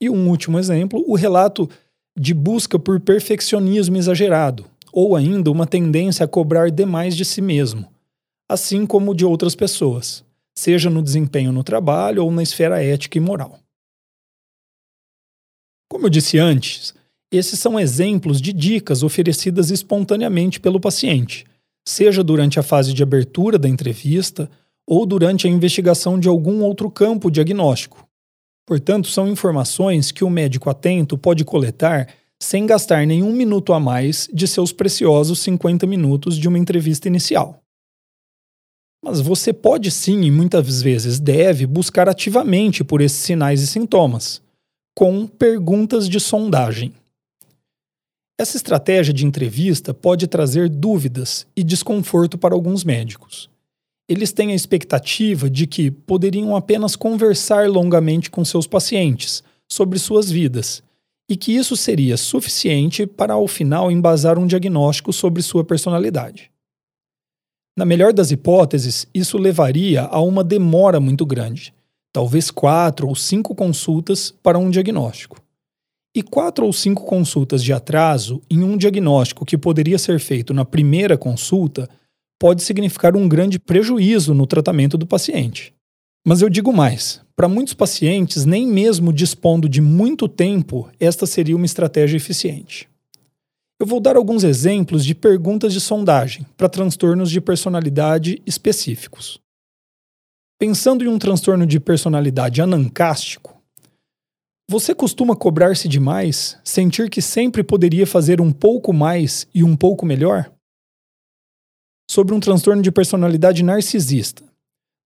E 0.00 0.10
um 0.10 0.28
último 0.28 0.58
exemplo, 0.58 1.04
o 1.06 1.14
relato 1.14 1.70
de 2.18 2.34
busca 2.34 2.78
por 2.78 2.98
perfeccionismo 2.98 3.96
exagerado, 3.96 4.68
ou 4.96 5.14
ainda 5.14 5.50
uma 5.50 5.66
tendência 5.66 6.24
a 6.24 6.28
cobrar 6.28 6.70
demais 6.70 7.14
de 7.14 7.22
si 7.22 7.42
mesmo, 7.42 7.86
assim 8.48 8.86
como 8.86 9.14
de 9.14 9.26
outras 9.26 9.54
pessoas 9.54 10.24
seja 10.58 10.88
no 10.88 11.02
desempenho 11.02 11.52
no 11.52 11.62
trabalho 11.62 12.24
ou 12.24 12.32
na 12.32 12.42
esfera 12.42 12.82
ética 12.82 13.18
e 13.18 13.20
moral. 13.20 13.58
Como 15.86 16.06
eu 16.06 16.10
disse 16.10 16.38
antes, 16.38 16.94
esses 17.30 17.60
são 17.60 17.78
exemplos 17.78 18.40
de 18.40 18.54
dicas 18.54 19.02
oferecidas 19.02 19.70
espontaneamente 19.70 20.58
pelo 20.58 20.80
paciente, 20.80 21.44
seja 21.86 22.24
durante 22.24 22.58
a 22.58 22.62
fase 22.62 22.94
de 22.94 23.02
abertura 23.02 23.58
da 23.58 23.68
entrevista 23.68 24.50
ou 24.86 25.04
durante 25.04 25.46
a 25.46 25.50
investigação 25.50 26.18
de 26.18 26.26
algum 26.26 26.62
outro 26.64 26.90
campo 26.90 27.30
diagnóstico. 27.30 28.08
Portanto, 28.66 29.08
são 29.08 29.28
informações 29.28 30.10
que 30.10 30.24
o 30.24 30.30
médico 30.30 30.70
atento 30.70 31.18
pode 31.18 31.44
coletar 31.44 32.08
sem 32.42 32.66
gastar 32.66 33.06
nenhum 33.06 33.32
minuto 33.32 33.72
a 33.72 33.80
mais 33.80 34.28
de 34.32 34.46
seus 34.46 34.72
preciosos 34.72 35.40
50 35.40 35.86
minutos 35.86 36.36
de 36.36 36.48
uma 36.48 36.58
entrevista 36.58 37.08
inicial. 37.08 37.62
Mas 39.02 39.20
você 39.20 39.52
pode 39.52 39.90
sim, 39.90 40.22
e 40.22 40.30
muitas 40.30 40.82
vezes 40.82 41.20
deve, 41.20 41.66
buscar 41.66 42.08
ativamente 42.08 42.82
por 42.82 43.00
esses 43.00 43.18
sinais 43.18 43.60
e 43.60 43.66
sintomas, 43.66 44.42
com 44.96 45.26
perguntas 45.26 46.08
de 46.08 46.18
sondagem. 46.18 46.92
Essa 48.38 48.56
estratégia 48.56 49.14
de 49.14 49.24
entrevista 49.24 49.94
pode 49.94 50.26
trazer 50.26 50.68
dúvidas 50.68 51.46
e 51.56 51.62
desconforto 51.62 52.36
para 52.36 52.54
alguns 52.54 52.84
médicos. 52.84 53.48
Eles 54.08 54.32
têm 54.32 54.52
a 54.52 54.54
expectativa 54.54 55.48
de 55.48 55.66
que 55.66 55.90
poderiam 55.90 56.54
apenas 56.54 56.94
conversar 56.96 57.68
longamente 57.68 58.30
com 58.30 58.44
seus 58.44 58.66
pacientes 58.66 59.42
sobre 59.68 59.98
suas 59.98 60.30
vidas 60.30 60.82
e 61.28 61.36
que 61.36 61.52
isso 61.52 61.76
seria 61.76 62.16
suficiente 62.16 63.06
para, 63.06 63.34
ao 63.34 63.48
final, 63.48 63.90
embasar 63.90 64.38
um 64.38 64.46
diagnóstico 64.46 65.12
sobre 65.12 65.42
sua 65.42 65.64
personalidade. 65.64 66.50
Na 67.76 67.84
melhor 67.84 68.12
das 68.12 68.30
hipóteses, 68.30 69.06
isso 69.12 69.36
levaria 69.36 70.02
a 70.04 70.20
uma 70.20 70.42
demora 70.42 70.98
muito 70.98 71.26
grande, 71.26 71.74
talvez 72.12 72.50
quatro 72.50 73.06
ou 73.06 73.14
cinco 73.14 73.54
consultas 73.54 74.30
para 74.42 74.58
um 74.58 74.70
diagnóstico. 74.70 75.38
E 76.14 76.22
quatro 76.22 76.64
ou 76.64 76.72
cinco 76.72 77.04
consultas 77.04 77.62
de 77.62 77.74
atraso 77.74 78.40
em 78.48 78.62
um 78.62 78.78
diagnóstico 78.78 79.44
que 79.44 79.58
poderia 79.58 79.98
ser 79.98 80.18
feito 80.18 80.54
na 80.54 80.64
primeira 80.64 81.18
consulta 81.18 81.86
pode 82.38 82.62
significar 82.62 83.14
um 83.14 83.28
grande 83.28 83.58
prejuízo 83.58 84.32
no 84.32 84.46
tratamento 84.46 84.96
do 84.96 85.06
paciente. 85.06 85.75
Mas 86.26 86.42
eu 86.42 86.48
digo 86.48 86.72
mais: 86.72 87.20
para 87.36 87.48
muitos 87.48 87.72
pacientes, 87.72 88.44
nem 88.44 88.66
mesmo 88.66 89.12
dispondo 89.12 89.68
de 89.68 89.80
muito 89.80 90.28
tempo, 90.28 90.90
esta 90.98 91.24
seria 91.24 91.54
uma 91.54 91.64
estratégia 91.64 92.16
eficiente. 92.16 92.88
Eu 93.78 93.86
vou 93.86 94.00
dar 94.00 94.16
alguns 94.16 94.42
exemplos 94.42 95.04
de 95.04 95.14
perguntas 95.14 95.72
de 95.72 95.80
sondagem 95.80 96.44
para 96.56 96.68
transtornos 96.68 97.30
de 97.30 97.40
personalidade 97.40 98.42
específicos. 98.44 99.38
Pensando 100.58 101.04
em 101.04 101.08
um 101.08 101.18
transtorno 101.18 101.66
de 101.66 101.78
personalidade 101.78 102.60
anancástico, 102.60 103.54
você 104.68 104.94
costuma 104.94 105.36
cobrar-se 105.36 105.86
demais, 105.86 106.58
sentir 106.64 107.08
que 107.08 107.22
sempre 107.22 107.62
poderia 107.62 108.06
fazer 108.06 108.40
um 108.40 108.50
pouco 108.50 108.92
mais 108.92 109.46
e 109.54 109.62
um 109.62 109.76
pouco 109.76 110.04
melhor? 110.04 110.50
Sobre 112.10 112.34
um 112.34 112.40
transtorno 112.40 112.82
de 112.82 112.90
personalidade 112.90 113.62
narcisista. 113.62 114.42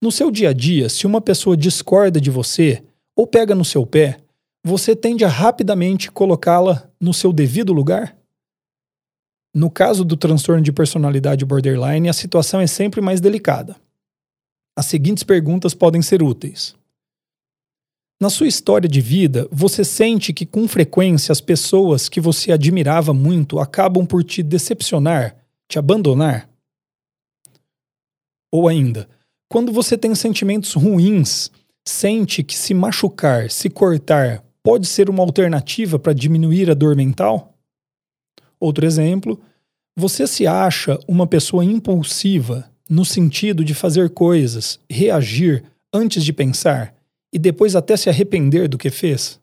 No 0.03 0.11
seu 0.11 0.31
dia 0.31 0.49
a 0.49 0.53
dia, 0.55 0.89
se 0.89 1.07
uma 1.07 1.21
pessoa 1.21 1.57
discorda 1.57 2.19
de 2.19 2.31
você 2.31 2.83
ou 3.15 3.27
pega 3.27 3.55
no 3.55 3.65
seu 3.65 3.85
pé, 3.85 4.19
você 4.65 4.97
tende 4.97 5.25
a 5.25 5.29
rapidamente 5.29 6.11
colocá-la 6.11 6.91
no 6.99 7.13
seu 7.13 7.33
devido 7.33 7.73
lugar? 7.73 8.17
No 9.55 9.71
caso 9.71 10.05
do 10.05 10.17
transtorno 10.17 10.63
de 10.63 10.73
personalidade 10.73 11.45
borderline, 11.45 12.09
a 12.09 12.15
situação 12.15 12.61
é 12.61 12.67
sempre 12.67 13.01
mais 13.01 13.21
delicada. 13.21 13.77
As 14.77 14.87
seguintes 14.87 15.23
perguntas 15.23 15.75
podem 15.75 16.01
ser 16.01 16.23
úteis. 16.23 16.75
Na 18.19 18.31
sua 18.31 18.47
história 18.47 18.89
de 18.89 19.01
vida, 19.01 19.49
você 19.51 19.85
sente 19.85 20.33
que 20.33 20.47
com 20.47 20.69
frequência 20.69 21.33
as 21.33 21.41
pessoas 21.41 22.09
que 22.09 22.21
você 22.21 22.53
admirava 22.53 23.13
muito 23.13 23.59
acabam 23.59 24.07
por 24.07 24.23
te 24.23 24.43
decepcionar, 24.43 25.37
te 25.69 25.79
abandonar? 25.79 26.49
Ou 28.53 28.69
ainda, 28.69 29.09
quando 29.51 29.73
você 29.73 29.99
tem 29.99 30.15
sentimentos 30.15 30.75
ruins, 30.75 31.51
sente 31.85 32.41
que 32.45 32.57
se 32.57 32.73
machucar, 32.73 33.51
se 33.51 33.69
cortar, 33.69 34.45
pode 34.63 34.87
ser 34.87 35.11
uma 35.11 35.25
alternativa 35.25 35.99
para 35.99 36.13
diminuir 36.13 36.71
a 36.71 36.75
dor 36.75 36.95
mental? 36.95 37.53
Outro 38.61 38.87
exemplo, 38.87 39.41
você 39.97 40.25
se 40.25 40.47
acha 40.47 41.01
uma 41.09 41.27
pessoa 41.27 41.65
impulsiva 41.65 42.71
no 42.89 43.05
sentido 43.05 43.65
de 43.65 43.75
fazer 43.75 44.11
coisas, 44.11 44.79
reagir 44.89 45.65
antes 45.93 46.25
de 46.25 46.33
pensar 46.33 46.95
e 47.33 47.39
depois 47.39 47.75
até 47.75 47.97
se 47.97 48.09
arrepender 48.09 48.69
do 48.69 48.79
que 48.79 48.89
fez? 48.89 49.41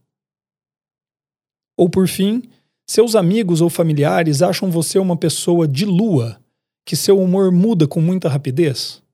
Ou 1.78 1.90
por 1.90 2.08
fim, 2.08 2.44
seus 2.90 3.14
amigos 3.14 3.60
ou 3.60 3.70
familiares 3.70 4.42
acham 4.42 4.72
você 4.72 4.98
uma 4.98 5.18
pessoa 5.18 5.68
de 5.68 5.86
lua, 5.86 6.40
que 6.86 6.96
seu 6.96 7.20
humor 7.20 7.52
muda 7.52 7.86
com 7.86 8.00
muita 8.00 8.30
rapidez? 8.30 9.06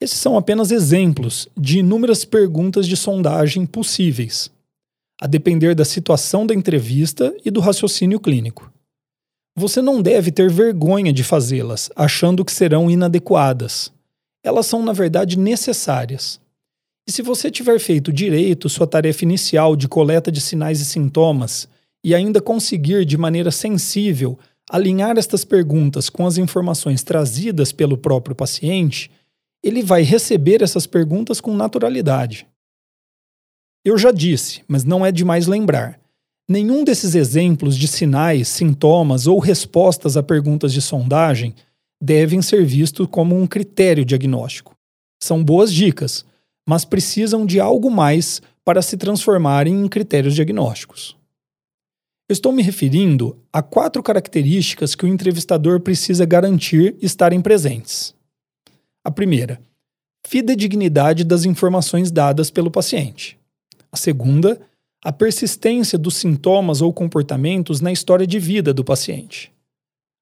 Esses 0.00 0.18
são 0.18 0.36
apenas 0.36 0.70
exemplos 0.70 1.48
de 1.56 1.78
inúmeras 1.78 2.24
perguntas 2.24 2.86
de 2.86 2.96
sondagem 2.96 3.64
possíveis 3.64 4.50
a 5.20 5.26
depender 5.26 5.74
da 5.74 5.84
situação 5.84 6.46
da 6.46 6.54
entrevista 6.54 7.34
e 7.44 7.50
do 7.50 7.60
raciocínio 7.60 8.18
clínico. 8.18 8.70
Você 9.56 9.80
não 9.80 10.02
deve 10.02 10.32
ter 10.32 10.50
vergonha 10.50 11.12
de 11.12 11.22
fazê-las, 11.22 11.90
achando 11.94 12.44
que 12.44 12.52
serão 12.52 12.90
inadequadas. 12.90 13.92
Elas 14.42 14.66
são, 14.66 14.82
na 14.82 14.92
verdade, 14.92 15.38
necessárias. 15.38 16.40
E 17.06 17.12
se 17.12 17.22
você 17.22 17.50
tiver 17.50 17.78
feito 17.78 18.12
direito 18.12 18.68
sua 18.68 18.86
tarefa 18.86 19.24
inicial 19.24 19.76
de 19.76 19.86
coleta 19.86 20.32
de 20.32 20.40
sinais 20.40 20.80
e 20.80 20.84
sintomas 20.84 21.68
e 22.02 22.14
ainda 22.14 22.40
conseguir 22.40 23.04
de 23.04 23.16
maneira 23.16 23.50
sensível 23.50 24.38
alinhar 24.68 25.16
estas 25.16 25.44
perguntas 25.44 26.10
com 26.10 26.26
as 26.26 26.36
informações 26.36 27.02
trazidas 27.02 27.70
pelo 27.70 27.96
próprio 27.96 28.34
paciente, 28.34 29.10
ele 29.64 29.82
vai 29.82 30.02
receber 30.02 30.62
essas 30.62 30.86
perguntas 30.86 31.40
com 31.40 31.56
naturalidade. 31.56 32.46
Eu 33.82 33.96
já 33.96 34.12
disse, 34.12 34.62
mas 34.68 34.84
não 34.84 35.04
é 35.04 35.10
demais 35.10 35.46
lembrar. 35.46 35.98
Nenhum 36.46 36.84
desses 36.84 37.14
exemplos 37.14 37.74
de 37.74 37.88
sinais, 37.88 38.46
sintomas 38.48 39.26
ou 39.26 39.38
respostas 39.38 40.18
a 40.18 40.22
perguntas 40.22 40.70
de 40.70 40.82
sondagem 40.82 41.54
devem 42.00 42.42
ser 42.42 42.62
vistos 42.66 43.06
como 43.10 43.34
um 43.34 43.46
critério 43.46 44.04
diagnóstico. 44.04 44.76
São 45.22 45.42
boas 45.42 45.72
dicas, 45.72 46.26
mas 46.68 46.84
precisam 46.84 47.46
de 47.46 47.58
algo 47.58 47.90
mais 47.90 48.42
para 48.62 48.82
se 48.82 48.98
transformarem 48.98 49.82
em 49.82 49.88
critérios 49.88 50.34
diagnósticos. 50.34 51.16
Estou 52.28 52.52
me 52.52 52.62
referindo 52.62 53.38
a 53.50 53.62
quatro 53.62 54.02
características 54.02 54.94
que 54.94 55.06
o 55.06 55.08
entrevistador 55.08 55.80
precisa 55.80 56.26
garantir 56.26 56.96
estarem 57.00 57.40
presentes. 57.40 58.14
A 59.04 59.10
primeira, 59.10 59.60
fidedignidade 60.26 61.24
das 61.24 61.44
informações 61.44 62.10
dadas 62.10 62.50
pelo 62.50 62.70
paciente. 62.70 63.38
A 63.92 63.96
segunda, 63.96 64.60
a 65.04 65.12
persistência 65.12 65.98
dos 65.98 66.16
sintomas 66.16 66.80
ou 66.80 66.90
comportamentos 66.92 67.82
na 67.82 67.92
história 67.92 68.26
de 68.26 68.38
vida 68.38 68.72
do 68.72 68.82
paciente. 68.82 69.52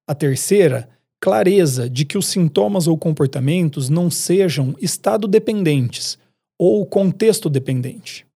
A 0.05 0.13
terceira, 0.13 0.89
clareza 1.21 1.89
de 1.89 2.03
que 2.03 2.17
os 2.17 2.27
sintomas 2.27 2.85
ou 2.85 2.97
comportamentos 2.97 3.87
não 3.89 4.11
sejam 4.11 4.75
estado 4.81 5.25
dependentes 5.25 6.19
ou 6.59 6.85
contexto 6.85 7.49
dependente. 7.49 8.27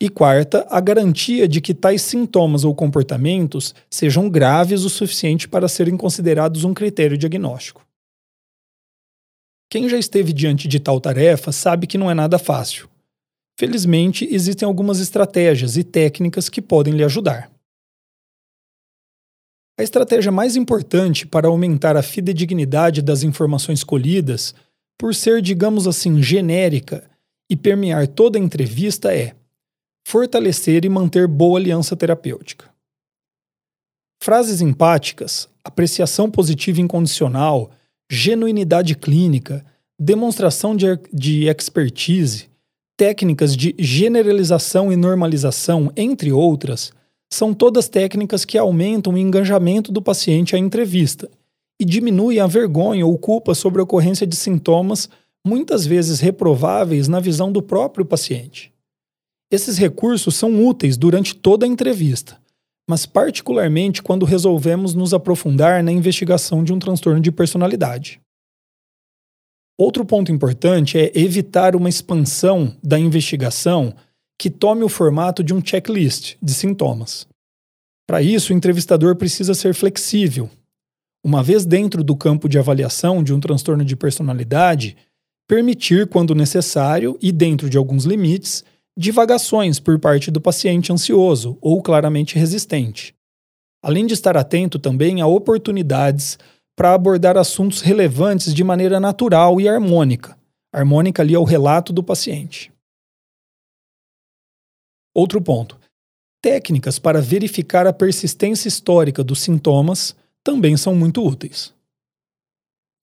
E 0.00 0.08
quarta, 0.08 0.64
a 0.70 0.80
garantia 0.80 1.48
de 1.48 1.60
que 1.60 1.74
tais 1.74 2.02
sintomas 2.02 2.62
ou 2.62 2.74
comportamentos 2.74 3.74
sejam 3.90 4.30
graves 4.30 4.82
o 4.84 4.90
suficiente 4.90 5.48
para 5.48 5.68
serem 5.68 5.96
considerados 5.96 6.62
um 6.62 6.72
critério 6.72 7.18
diagnóstico. 7.18 7.84
Quem 9.72 9.88
já 9.88 9.96
esteve 9.96 10.34
diante 10.34 10.68
de 10.68 10.78
tal 10.78 11.00
tarefa 11.00 11.50
sabe 11.50 11.86
que 11.86 11.96
não 11.96 12.10
é 12.10 12.12
nada 12.12 12.38
fácil. 12.38 12.90
Felizmente, 13.58 14.28
existem 14.30 14.66
algumas 14.66 15.00
estratégias 15.00 15.78
e 15.78 15.82
técnicas 15.82 16.50
que 16.50 16.60
podem 16.60 16.92
lhe 16.92 17.02
ajudar. 17.02 17.50
A 19.80 19.82
estratégia 19.82 20.30
mais 20.30 20.56
importante 20.56 21.26
para 21.26 21.48
aumentar 21.48 21.96
a 21.96 22.02
fidedignidade 22.02 23.00
das 23.00 23.22
informações 23.22 23.82
colhidas, 23.82 24.54
por 24.98 25.14
ser, 25.14 25.40
digamos 25.40 25.86
assim, 25.86 26.22
genérica 26.22 27.10
e 27.48 27.56
permear 27.56 28.06
toda 28.06 28.38
a 28.38 28.42
entrevista, 28.42 29.10
é 29.16 29.34
fortalecer 30.06 30.84
e 30.84 30.90
manter 30.90 31.26
boa 31.26 31.58
aliança 31.58 31.96
terapêutica. 31.96 32.68
Frases 34.22 34.60
empáticas, 34.60 35.48
apreciação 35.64 36.30
positiva 36.30 36.78
incondicional, 36.78 37.70
genuinidade 38.14 38.94
clínica, 38.94 39.64
demonstração 39.98 40.76
de, 40.76 40.84
de 41.10 41.48
expertise, 41.48 42.50
técnicas 42.94 43.56
de 43.56 43.74
generalização 43.78 44.92
e 44.92 44.96
normalização, 44.96 45.90
entre 45.96 46.30
outras, 46.30 46.92
são 47.32 47.54
todas 47.54 47.88
técnicas 47.88 48.44
que 48.44 48.58
aumentam 48.58 49.14
o 49.14 49.18
engajamento 49.18 49.90
do 49.90 50.02
paciente 50.02 50.54
à 50.54 50.58
entrevista 50.58 51.30
e 51.80 51.86
diminuem 51.86 52.38
a 52.38 52.46
vergonha 52.46 53.06
ou 53.06 53.16
culpa 53.16 53.54
sobre 53.54 53.80
a 53.80 53.84
ocorrência 53.84 54.26
de 54.26 54.36
sintomas 54.36 55.08
muitas 55.44 55.86
vezes 55.86 56.20
reprováveis 56.20 57.08
na 57.08 57.18
visão 57.18 57.50
do 57.50 57.62
próprio 57.62 58.04
paciente. 58.04 58.70
Esses 59.50 59.78
recursos 59.78 60.34
são 60.34 60.62
úteis 60.66 60.98
durante 60.98 61.34
toda 61.34 61.64
a 61.64 61.68
entrevista, 61.68 62.38
mas 62.88 63.06
particularmente 63.06 64.02
quando 64.02 64.26
resolvemos 64.26 64.94
nos 64.94 65.14
aprofundar 65.14 65.82
na 65.82 65.92
investigação 65.92 66.64
de 66.64 66.72
um 66.72 66.78
transtorno 66.78 67.20
de 67.20 67.30
personalidade. 67.30 68.20
Outro 69.78 70.04
ponto 70.04 70.30
importante 70.30 70.98
é 70.98 71.10
evitar 71.14 71.74
uma 71.74 71.88
expansão 71.88 72.76
da 72.82 72.98
investigação 72.98 73.94
que 74.38 74.50
tome 74.50 74.84
o 74.84 74.88
formato 74.88 75.42
de 75.42 75.54
um 75.54 75.64
checklist 75.64 76.36
de 76.42 76.52
sintomas. 76.52 77.26
Para 78.06 78.20
isso, 78.20 78.52
o 78.52 78.56
entrevistador 78.56 79.16
precisa 79.16 79.54
ser 79.54 79.74
flexível. 79.74 80.50
Uma 81.24 81.42
vez 81.42 81.64
dentro 81.64 82.02
do 82.02 82.16
campo 82.16 82.48
de 82.48 82.58
avaliação 82.58 83.22
de 83.22 83.32
um 83.32 83.40
transtorno 83.40 83.84
de 83.84 83.94
personalidade, 83.94 84.96
permitir, 85.48 86.08
quando 86.08 86.34
necessário 86.34 87.16
e 87.22 87.30
dentro 87.30 87.70
de 87.70 87.78
alguns 87.78 88.04
limites, 88.04 88.64
divagações 88.96 89.80
por 89.80 89.98
parte 89.98 90.30
do 90.30 90.40
paciente 90.40 90.92
ansioso 90.92 91.56
ou 91.60 91.82
claramente 91.82 92.38
resistente. 92.38 93.14
Além 93.82 94.06
de 94.06 94.14
estar 94.14 94.36
atento 94.36 94.78
também 94.78 95.20
a 95.20 95.26
oportunidades 95.26 96.38
para 96.76 96.94
abordar 96.94 97.36
assuntos 97.36 97.80
relevantes 97.80 98.54
de 98.54 98.62
maneira 98.62 99.00
natural 99.00 99.60
e 99.60 99.68
harmônica. 99.68 100.38
Harmônica 100.72 101.22
ali 101.22 101.34
é 101.34 101.38
o 101.38 101.44
relato 101.44 101.92
do 101.92 102.02
paciente. 102.02 102.72
Outro 105.14 105.42
ponto. 105.42 105.78
Técnicas 106.40 106.98
para 106.98 107.20
verificar 107.20 107.86
a 107.86 107.92
persistência 107.92 108.68
histórica 108.68 109.22
dos 109.22 109.40
sintomas 109.40 110.16
também 110.42 110.76
são 110.76 110.94
muito 110.94 111.24
úteis. 111.24 111.74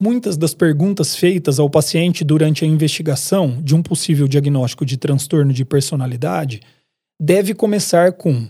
Muitas 0.02 0.38
das 0.38 0.54
perguntas 0.54 1.14
feitas 1.14 1.60
ao 1.60 1.70
paciente 1.70 2.24
durante 2.24 2.64
a 2.64 2.68
investigação 2.68 3.62
de 3.62 3.76
um 3.76 3.84
possível 3.84 4.30
diagnóstico 4.30 4.86
de 4.86 4.96
transtorno 4.96 5.52
de 5.52 5.66
personalidade 5.66 6.62
deve 7.20 7.54
começar 7.54 8.14
com: 8.14 8.48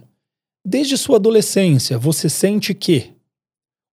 Desde 0.64 0.96
sua 0.96 1.16
adolescência, 1.16 1.98
você 1.98 2.30
sente 2.30 2.76
que? 2.76 3.14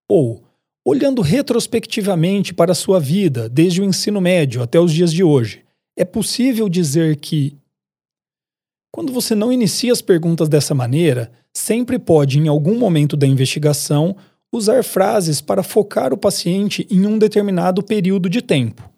Ou, 0.07 0.45
olhando 0.85 1.23
retrospectivamente 1.23 2.53
para 2.53 2.73
a 2.73 2.75
sua 2.75 3.01
vida, 3.01 3.49
desde 3.49 3.81
o 3.81 3.85
ensino 3.85 4.21
médio 4.21 4.63
até 4.63 4.79
os 4.79 4.93
dias 4.93 5.11
de 5.11 5.25
hoje, 5.25 5.65
é 5.97 6.05
possível 6.05 6.69
dizer 6.69 7.17
que. 7.17 7.57
Quando 8.93 9.13
você 9.13 9.35
não 9.35 9.53
inicia 9.53 9.93
as 9.93 10.03
perguntas 10.03 10.49
dessa 10.49 10.75
maneira, 10.75 11.33
sempre 11.55 11.99
pode, 11.99 12.39
em 12.39 12.49
algum 12.49 12.79
momento 12.79 13.17
da 13.17 13.27
investigação, 13.27 14.15
usar 14.57 14.83
frases 14.83 15.41
para 15.41 15.63
focar 15.63 16.13
o 16.13 16.17
paciente 16.17 16.87
em 16.91 17.07
um 17.07 17.19
determinado 17.19 17.83
período 17.83 18.29
de 18.29 18.43
tempo. 18.43 18.89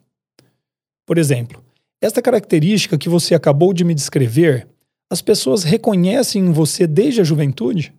Por 1.05 1.17
exemplo, 1.17 1.63
esta 2.01 2.21
característica 2.21 2.97
que 2.97 3.09
você 3.09 3.35
acabou 3.35 3.73
de 3.73 3.83
me 3.83 3.93
descrever, 3.93 4.67
as 5.11 5.21
pessoas 5.21 5.63
reconhecem 5.63 6.45
em 6.45 6.51
você 6.51 6.87
desde 6.87 7.21
a 7.21 7.23
juventude? 7.23 7.93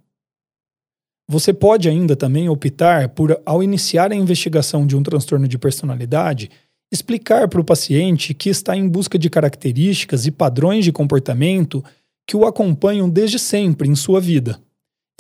Você 1.29 1.53
pode 1.53 1.89
ainda 1.89 2.17
também 2.17 2.49
optar 2.49 3.11
por, 3.11 3.41
ao 3.45 3.63
iniciar 3.63 4.11
a 4.11 4.17
investigação 4.17 4.87
de 4.87 4.97
um 4.97 5.03
transtorno 5.03 5.47
de 5.47 5.59
personalidade, 5.59 6.51
explicar 6.91 7.49
para 7.49 7.61
o 7.61 7.65
paciente 7.65 8.35
que 8.35 8.49
está 8.49 8.77
em 8.77 8.89
busca 8.89 9.19
de 9.19 9.31
características 9.31 10.27
e 10.27 10.31
padrões 10.31 10.85
de 10.85 10.91
comportamento 10.91 11.85
que 12.27 12.37
o 12.37 12.45
acompanham 12.45 13.09
desde 13.09 13.39
sempre 13.39 13.89
em 13.89 13.95
sua 13.95 14.21
vida 14.21 14.61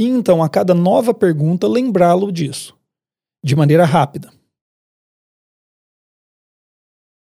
e 0.01 0.05
então 0.05 0.43
a 0.43 0.49
cada 0.49 0.73
nova 0.73 1.13
pergunta 1.13 1.69
lembrá-lo 1.69 2.33
disso, 2.33 2.75
de 3.45 3.55
maneira 3.55 3.85
rápida. 3.85 4.33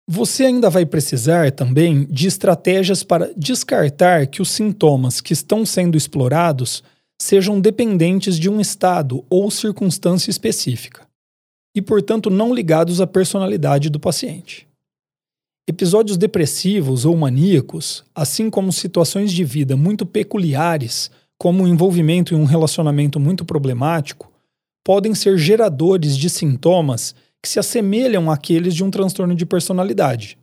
Você 0.10 0.46
ainda 0.46 0.70
vai 0.70 0.86
precisar 0.86 1.52
também 1.52 2.06
de 2.06 2.28
estratégias 2.28 3.04
para 3.04 3.34
descartar 3.36 4.26
que 4.28 4.42
os 4.42 4.50
sintomas 4.50 5.20
que 5.20 5.34
estão 5.34 5.66
sendo 5.66 5.98
explorados 5.98 6.82
sejam 7.22 7.60
dependentes 7.60 8.40
de 8.40 8.50
um 8.50 8.62
estado 8.62 9.26
ou 9.30 9.52
circunstância 9.52 10.32
específica, 10.32 11.06
e 11.76 11.82
portanto 11.82 12.30
não 12.30 12.56
ligados 12.56 13.02
à 13.02 13.06
personalidade 13.06 13.90
do 13.90 14.00
paciente. 14.00 14.66
Episódios 15.68 16.18
depressivos 16.18 17.04
ou 17.04 17.18
maníacos, 17.18 18.06
assim 18.16 18.50
como 18.50 18.72
situações 18.72 19.34
de 19.34 19.44
vida 19.44 19.76
muito 19.76 20.06
peculiares 20.06 21.12
como 21.42 21.64
o 21.64 21.68
envolvimento 21.68 22.36
em 22.36 22.38
um 22.38 22.46
relacionamento 22.46 23.20
muito 23.20 23.44
problemático, 23.44 24.32
podem 24.86 25.16
ser 25.16 25.40
geradores 25.40 26.16
de 26.16 26.30
sintomas 26.30 27.16
que 27.42 27.50
se 27.50 27.58
assemelham 27.58 28.30
àqueles 28.30 28.76
de 28.76 28.84
um 28.84 28.92
transtorno 28.92 29.34
de 29.34 29.44
personalidade, 29.44 30.38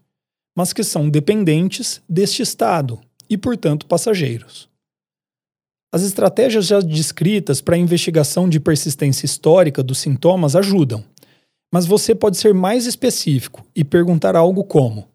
mas 0.57 0.73
que 0.73 0.83
são 0.83 1.09
dependentes 1.09 2.03
deste 2.09 2.43
estado 2.43 2.99
e, 3.31 3.39
portanto, 3.39 3.87
passageiros. 3.87 4.69
As 5.95 6.03
estratégias 6.03 6.67
já 6.67 6.81
descritas 6.81 7.61
para 7.61 7.77
a 7.77 7.79
investigação 7.79 8.49
de 8.49 8.59
persistência 8.59 9.25
histórica 9.25 9.85
dos 9.85 9.99
sintomas 9.99 10.57
ajudam, 10.57 11.05
mas 11.73 11.87
você 11.87 12.13
pode 12.13 12.39
ser 12.39 12.53
mais 12.53 12.87
específico 12.87 13.65
e 13.73 13.85
perguntar 13.85 14.35
algo 14.35 14.65
como: 14.65 15.07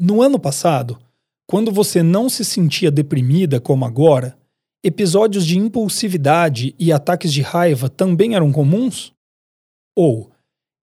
No 0.00 0.20
ano 0.20 0.40
passado, 0.40 0.98
quando 1.46 1.70
você 1.70 2.02
não 2.02 2.28
se 2.28 2.44
sentia 2.44 2.90
deprimida 2.90 3.60
como 3.60 3.84
agora, 3.84 4.36
episódios 4.82 5.46
de 5.46 5.58
impulsividade 5.58 6.74
e 6.78 6.92
ataques 6.92 7.32
de 7.32 7.42
raiva 7.42 7.88
também 7.88 8.34
eram 8.34 8.52
comuns? 8.52 9.12
Ou 9.96 10.30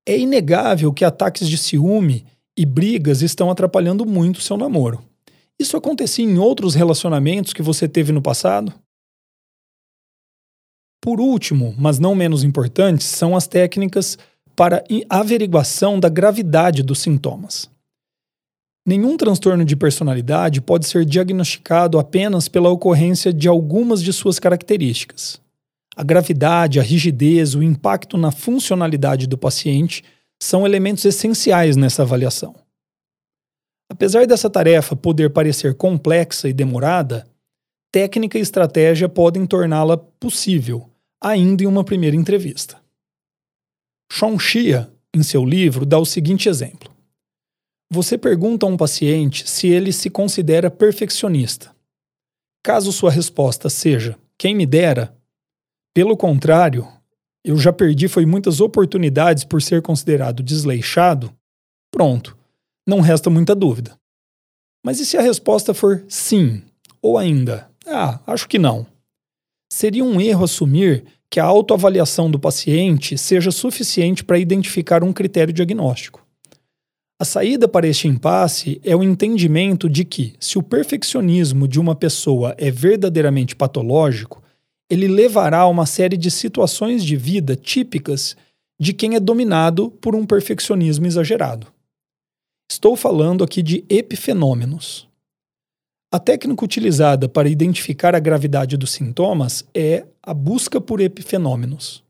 é 0.08 0.18
inegável 0.18 0.94
que 0.94 1.06
ataques 1.06 1.48
de 1.48 1.58
ciúme 1.58 2.26
e 2.58 2.66
brigas 2.66 3.22
estão 3.22 3.50
atrapalhando 3.50 4.06
muito 4.06 4.42
seu 4.42 4.58
namoro. 4.58 5.04
Isso 5.60 5.78
acontecia 5.78 6.26
em 6.26 6.38
outros 6.38 6.76
relacionamentos 6.76 7.54
que 7.54 7.62
você 7.62 7.88
teve 7.88 8.12
no 8.12 8.22
passado? 8.22 8.74
Por 11.02 11.20
último, 11.20 11.74
mas 11.78 12.00
não 12.00 12.16
menos 12.16 12.44
importantes, 12.44 13.08
são 13.08 13.36
as 13.36 13.48
técnicas 13.48 14.18
para 14.56 14.84
averiguação 15.10 16.00
da 16.00 16.10
gravidade 16.10 16.82
dos 16.82 17.00
sintomas. 17.00 17.70
Nenhum 18.88 19.18
transtorno 19.18 19.66
de 19.66 19.76
personalidade 19.76 20.62
pode 20.62 20.86
ser 20.86 21.06
diagnosticado 21.06 21.98
apenas 21.98 22.48
pela 22.48 22.70
ocorrência 22.70 23.34
de 23.34 23.48
algumas 23.48 24.04
de 24.04 24.14
suas 24.14 24.38
características. 24.38 25.42
A 25.96 26.04
gravidade, 26.04 26.80
a 26.80 26.84
rigidez, 26.84 27.56
o 27.56 27.64
impacto 27.64 28.16
na 28.16 28.32
funcionalidade 28.32 29.26
do 29.26 29.38
paciente 29.38 30.04
são 30.40 30.66
elementos 30.66 31.04
essenciais 31.04 31.76
nessa 31.76 32.04
avaliação. 32.04 32.54
Apesar 33.90 34.28
dessa 34.28 34.50
tarefa 34.50 34.96
poder 34.96 35.32
parecer 35.32 35.74
complexa 35.76 36.48
e 36.48 36.54
demorada, 36.54 37.28
técnica 37.92 38.38
e 38.38 38.42
estratégia 38.42 39.10
podem 39.10 39.48
torná-la 39.48 39.98
possível, 39.98 40.90
ainda 41.20 41.64
em 41.64 41.68
uma 41.68 41.84
primeira 41.84 42.16
entrevista. 42.16 42.80
Sean 44.12 44.38
Shia, 44.38 44.92
em 45.14 45.24
seu 45.24 45.44
livro, 45.44 45.86
dá 45.86 45.98
o 45.98 46.06
seguinte 46.06 46.50
exemplo. 46.50 46.95
Você 47.92 48.18
pergunta 48.18 48.66
a 48.66 48.70
um 48.70 48.78
paciente 48.78 49.50
se 49.50 49.68
ele 49.68 49.94
se 49.94 50.10
considera 50.10 50.72
perfeccionista. 50.72 51.74
Caso 52.64 52.92
sua 52.92 53.12
resposta 53.12 53.70
seja 53.70 54.18
quem 54.38 54.56
me 54.56 54.66
dera, 54.66 55.16
pelo 55.94 56.18
contrário, 56.18 56.88
eu 57.44 57.58
já 57.58 57.72
perdi 57.72 58.08
foi 58.08 58.26
muitas 58.26 58.60
oportunidades 58.60 59.44
por 59.44 59.62
ser 59.62 59.82
considerado 59.82 60.42
desleixado, 60.42 61.32
pronto, 61.92 62.36
não 62.88 63.02
resta 63.02 63.30
muita 63.30 63.56
dúvida. 63.56 63.98
Mas 64.84 65.00
e 65.00 65.06
se 65.06 65.16
a 65.16 65.22
resposta 65.22 65.74
for 65.74 66.04
sim, 66.10 66.64
ou 67.02 67.18
ainda, 67.18 67.70
ah, 67.86 68.20
acho 68.26 68.48
que 68.48 68.58
não? 68.58 68.86
Seria 69.72 70.04
um 70.04 70.20
erro 70.20 70.44
assumir 70.44 71.06
que 71.30 71.40
a 71.40 71.46
autoavaliação 71.46 72.32
do 72.32 72.40
paciente 72.40 73.18
seja 73.18 73.52
suficiente 73.52 74.24
para 74.24 74.40
identificar 74.40 75.04
um 75.04 75.14
critério 75.14 75.54
diagnóstico. 75.54 76.25
A 77.18 77.24
saída 77.24 77.66
para 77.66 77.88
este 77.88 78.10
impasse 78.10 78.82
é 78.84 78.94
o 78.94 79.02
entendimento 79.02 79.90
de 79.90 80.04
que, 80.04 80.34
se 80.38 80.58
o 80.58 80.64
perfeccionismo 80.64 81.66
de 81.66 81.80
uma 81.80 81.96
pessoa 81.96 82.54
é 82.58 82.70
verdadeiramente 82.70 83.56
patológico, 83.56 84.44
ele 84.90 85.08
levará 85.08 85.60
a 85.60 85.68
uma 85.68 85.86
série 85.86 86.18
de 86.18 86.30
situações 86.30 87.06
de 87.06 87.16
vida 87.16 87.56
típicas 87.56 88.36
de 88.78 88.92
quem 88.92 89.16
é 89.16 89.20
dominado 89.22 89.92
por 89.92 90.14
um 90.14 90.26
perfeccionismo 90.26 91.06
exagerado. 91.06 91.68
Estou 92.70 92.98
falando 92.98 93.46
aqui 93.46 93.64
de 93.64 93.86
epifenômenos. 93.88 95.08
A 96.12 96.20
técnica 96.20 96.66
utilizada 96.66 97.30
para 97.30 97.48
identificar 97.48 98.14
a 98.14 98.20
gravidade 98.20 98.76
dos 98.76 98.92
sintomas 98.92 99.64
é 99.74 100.06
a 100.22 100.34
busca 100.34 100.82
por 100.82 101.00
epifenômenos, 101.00 102.04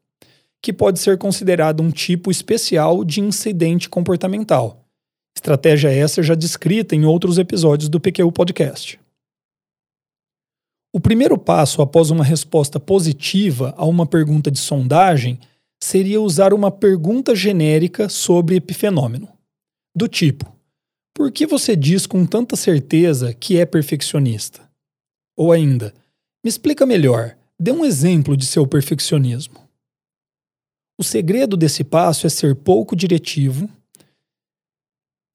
que 0.64 0.74
pode 0.74 0.98
ser 1.00 1.20
considerado 1.20 1.84
um 1.84 1.92
tipo 1.92 2.32
especial 2.32 3.06
de 3.06 3.22
incidente 3.22 3.88
comportamental 3.88 4.82
Estratégia 5.46 5.94
essa 5.94 6.24
já 6.24 6.34
descrita 6.34 6.96
em 6.96 7.06
outros 7.06 7.38
episódios 7.38 7.88
do 7.88 8.00
PQ 8.00 8.32
Podcast. 8.32 9.00
O 10.92 11.00
primeiro 11.00 11.38
passo 11.38 11.84
após 11.84 12.10
uma 12.10 12.24
resposta 12.24 12.80
positiva 12.80 13.72
a 13.78 13.86
uma 13.86 14.08
pergunta 14.08 14.50
de 14.50 14.58
sondagem 14.58 15.40
seria 15.80 16.20
usar 16.20 16.52
uma 16.52 16.72
pergunta 16.72 17.36
genérica 17.36 18.10
sobre 18.10 18.56
epifenômeno. 18.56 19.30
Do 19.96 20.08
tipo: 20.08 20.52
Por 21.14 21.32
que 21.32 21.46
você 21.46 21.76
diz 21.76 22.08
com 22.08 22.26
tanta 22.26 22.56
certeza 22.56 23.32
que 23.32 23.60
é 23.60 23.68
perfeccionista? 23.68 24.68
Ou 25.38 25.52
ainda, 25.52 25.94
me 26.44 26.50
explica 26.50 26.88
melhor, 26.88 27.38
dê 27.60 27.72
um 27.72 27.86
exemplo 27.86 28.36
de 28.36 28.48
seu 28.48 28.66
perfeccionismo. 28.66 29.60
O 31.00 31.04
segredo 31.04 31.56
desse 31.56 31.84
passo 31.84 32.26
é 32.26 32.32
ser 32.32 32.56
pouco 32.56 32.96
diretivo, 32.96 33.70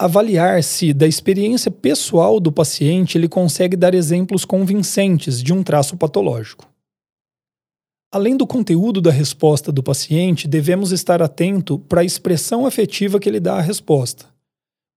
avaliar 0.01 0.65
se, 0.65 0.95
da 0.95 1.07
experiência 1.07 1.71
pessoal 1.71 2.41
do 2.41 2.51
paciente, 2.51 3.19
ele 3.19 3.29
consegue 3.29 3.77
dar 3.77 3.93
exemplos 3.93 4.47
convincentes 4.47 5.43
de 5.43 5.53
um 5.53 5.63
traço 5.63 5.95
patológico. 5.95 6.67
Além 8.11 8.35
do 8.35 8.47
conteúdo 8.47 8.99
da 9.03 9.11
resposta 9.11 9.71
do 9.71 9.83
paciente, 9.83 10.49
devemos 10.49 10.91
estar 10.91 11.21
atento 11.21 11.79
para 11.81 12.01
a 12.01 12.05
expressão 12.05 12.65
afetiva 12.65 13.21
que 13.21 13.29
ele 13.29 13.39
dá 13.39 13.59
à 13.59 13.61
resposta. 13.61 14.25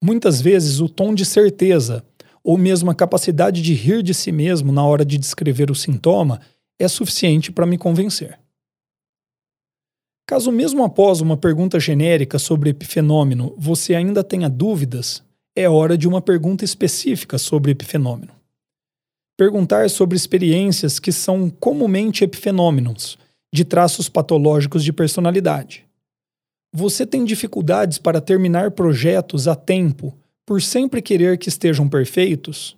Muitas 0.01 0.39
vezes, 0.39 0.79
o 0.79 0.87
tom 0.87 1.13
de 1.13 1.25
certeza, 1.25 2.01
ou 2.41 2.57
mesmo 2.57 2.89
a 2.89 2.95
capacidade 2.95 3.61
de 3.61 3.73
rir 3.73 4.01
de 4.03 4.13
si 4.13 4.31
mesmo 4.31 4.71
na 4.71 4.85
hora 4.85 5.03
de 5.03 5.17
descrever 5.17 5.69
o 5.69 5.75
sintoma, 5.75 6.39
é 6.79 6.87
suficiente 6.87 7.51
para 7.51 7.65
me 7.65 7.77
convencer. 7.77 8.39
Caso 10.25 10.51
mesmo 10.51 10.83
após 10.83 11.21
uma 11.21 11.35
pergunta 11.35 11.79
genérica 11.79 12.39
sobre 12.39 12.69
epifenômeno 12.69 13.53
você 13.57 13.93
ainda 13.93 14.23
tenha 14.23 14.49
dúvidas, 14.49 15.21
é 15.55 15.69
hora 15.69 15.97
de 15.97 16.07
uma 16.07 16.21
pergunta 16.21 16.63
específica 16.63 17.37
sobre 17.37 17.71
epifenômeno. 17.71 18.31
Perguntar 19.37 19.89
sobre 19.89 20.15
experiências 20.15 20.99
que 20.99 21.11
são 21.11 21.49
comumente 21.49 22.23
epifenômenos, 22.23 23.17
de 23.53 23.63
traços 23.63 24.09
patológicos 24.09 24.83
de 24.83 24.91
personalidade. 24.91 25.85
Você 26.73 27.05
tem 27.05 27.23
dificuldades 27.23 27.99
para 27.99 28.19
terminar 28.19 28.71
projetos 28.71 29.47
a 29.47 29.55
tempo 29.55 30.17
por 30.43 30.59
sempre 30.59 31.03
querer 31.03 31.37
que 31.37 31.49
estejam 31.49 31.87
perfeitos? 31.87 32.75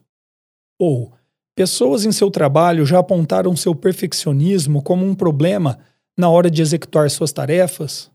Ou 0.77 1.13
pessoas 1.55 2.03
em 2.03 2.11
seu 2.11 2.29
trabalho 2.29 2.85
já 2.85 2.99
apontaram 2.99 3.55
seu 3.55 3.73
perfeccionismo 3.73 4.81
como 4.81 5.05
um 5.05 5.15
problema 5.15 5.79
na 6.17 6.29
hora 6.29 6.49
de 6.49 6.61
executar 6.61 7.09
suas 7.09 7.31
tarefas? 7.31 8.11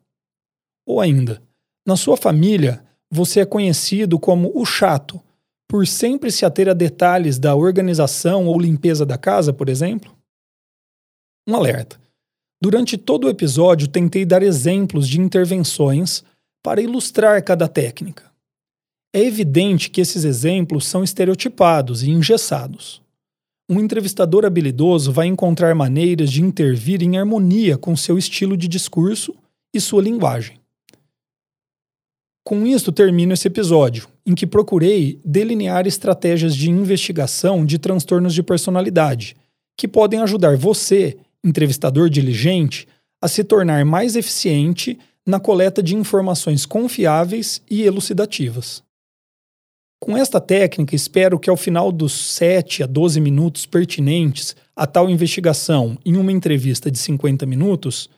Ou 0.86 1.00
ainda, 1.00 1.42
na 1.86 1.96
sua 1.96 2.16
família, 2.16 2.84
você 3.10 3.40
é 3.40 3.46
conhecido 3.46 4.18
como 4.18 4.50
o 4.54 4.64
chato, 4.64 5.20
por 5.68 5.86
sempre 5.86 6.30
se 6.32 6.44
ater 6.44 6.68
a 6.68 6.72
detalhes 6.72 7.38
da 7.38 7.54
organização 7.54 8.46
ou 8.46 8.58
limpeza 8.58 9.06
da 9.06 9.16
casa, 9.16 9.52
por 9.52 9.68
exemplo? 9.68 10.16
Um 11.48 11.54
alerta. 11.54 12.00
Durante 12.62 12.98
todo 12.98 13.24
o 13.24 13.30
episódio, 13.30 13.88
tentei 13.88 14.24
dar 14.24 14.42
exemplos 14.42 15.08
de 15.08 15.20
intervenções 15.20 16.24
para 16.62 16.82
ilustrar 16.82 17.42
cada 17.42 17.68
técnica. 17.68 18.30
É 19.14 19.20
evidente 19.20 19.90
que 19.90 20.00
esses 20.00 20.24
exemplos 20.24 20.86
são 20.86 21.02
estereotipados 21.02 22.02
e 22.02 22.10
engessados 22.10 23.02
um 23.70 23.78
entrevistador 23.78 24.44
habilidoso 24.44 25.12
vai 25.12 25.28
encontrar 25.28 25.76
maneiras 25.76 26.32
de 26.32 26.42
intervir 26.42 27.04
em 27.04 27.16
harmonia 27.16 27.78
com 27.78 27.94
seu 27.94 28.18
estilo 28.18 28.56
de 28.56 28.66
discurso 28.66 29.32
e 29.72 29.80
sua 29.80 30.02
linguagem. 30.02 30.58
Com 32.42 32.66
isto 32.66 32.90
termino 32.90 33.32
esse 33.32 33.46
episódio, 33.46 34.08
em 34.26 34.34
que 34.34 34.44
procurei 34.44 35.20
delinear 35.24 35.86
estratégias 35.86 36.56
de 36.56 36.68
investigação 36.68 37.64
de 37.64 37.78
transtornos 37.78 38.34
de 38.34 38.42
personalidade, 38.42 39.36
que 39.78 39.86
podem 39.86 40.20
ajudar 40.20 40.56
você, 40.56 41.16
entrevistador 41.44 42.10
diligente, 42.10 42.88
a 43.22 43.28
se 43.28 43.44
tornar 43.44 43.84
mais 43.84 44.16
eficiente 44.16 44.98
na 45.24 45.38
coleta 45.38 45.80
de 45.80 45.94
informações 45.94 46.66
confiáveis 46.66 47.62
e 47.70 47.82
elucidativas. 47.82 48.82
Com 50.02 50.16
esta 50.16 50.40
técnica, 50.40 50.96
espero 50.96 51.38
que 51.38 51.50
ao 51.50 51.58
final 51.58 51.92
dos 51.92 52.34
7 52.34 52.82
a 52.82 52.86
12 52.86 53.20
minutos 53.20 53.66
pertinentes 53.66 54.56
a 54.74 54.86
tal 54.86 55.10
investigação 55.10 55.98
em 56.06 56.16
uma 56.16 56.32
entrevista 56.32 56.90
de 56.90 56.98
50 56.98 57.44
minutos, 57.44 58.08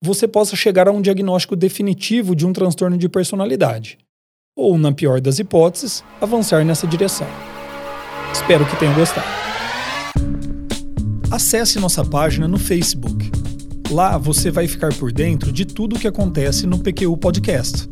você 0.00 0.28
possa 0.28 0.54
chegar 0.54 0.86
a 0.86 0.92
um 0.92 1.02
diagnóstico 1.02 1.56
definitivo 1.56 2.36
de 2.36 2.46
um 2.46 2.52
transtorno 2.52 2.96
de 2.96 3.08
personalidade. 3.08 3.98
Ou, 4.56 4.78
na 4.78 4.92
pior 4.92 5.20
das 5.20 5.40
hipóteses, 5.40 6.04
avançar 6.20 6.64
nessa 6.64 6.86
direção. 6.86 7.26
Espero 8.32 8.64
que 8.64 8.76
tenham 8.76 8.94
gostado. 8.94 9.26
Acesse 11.28 11.80
nossa 11.80 12.04
página 12.04 12.46
no 12.46 12.58
Facebook. 12.58 13.32
Lá 13.90 14.16
você 14.16 14.48
vai 14.48 14.68
ficar 14.68 14.94
por 14.94 15.10
dentro 15.10 15.50
de 15.50 15.64
tudo 15.64 15.96
o 15.96 15.98
que 15.98 16.06
acontece 16.06 16.68
no 16.68 16.78
PQU 16.78 17.16
Podcast 17.16 17.91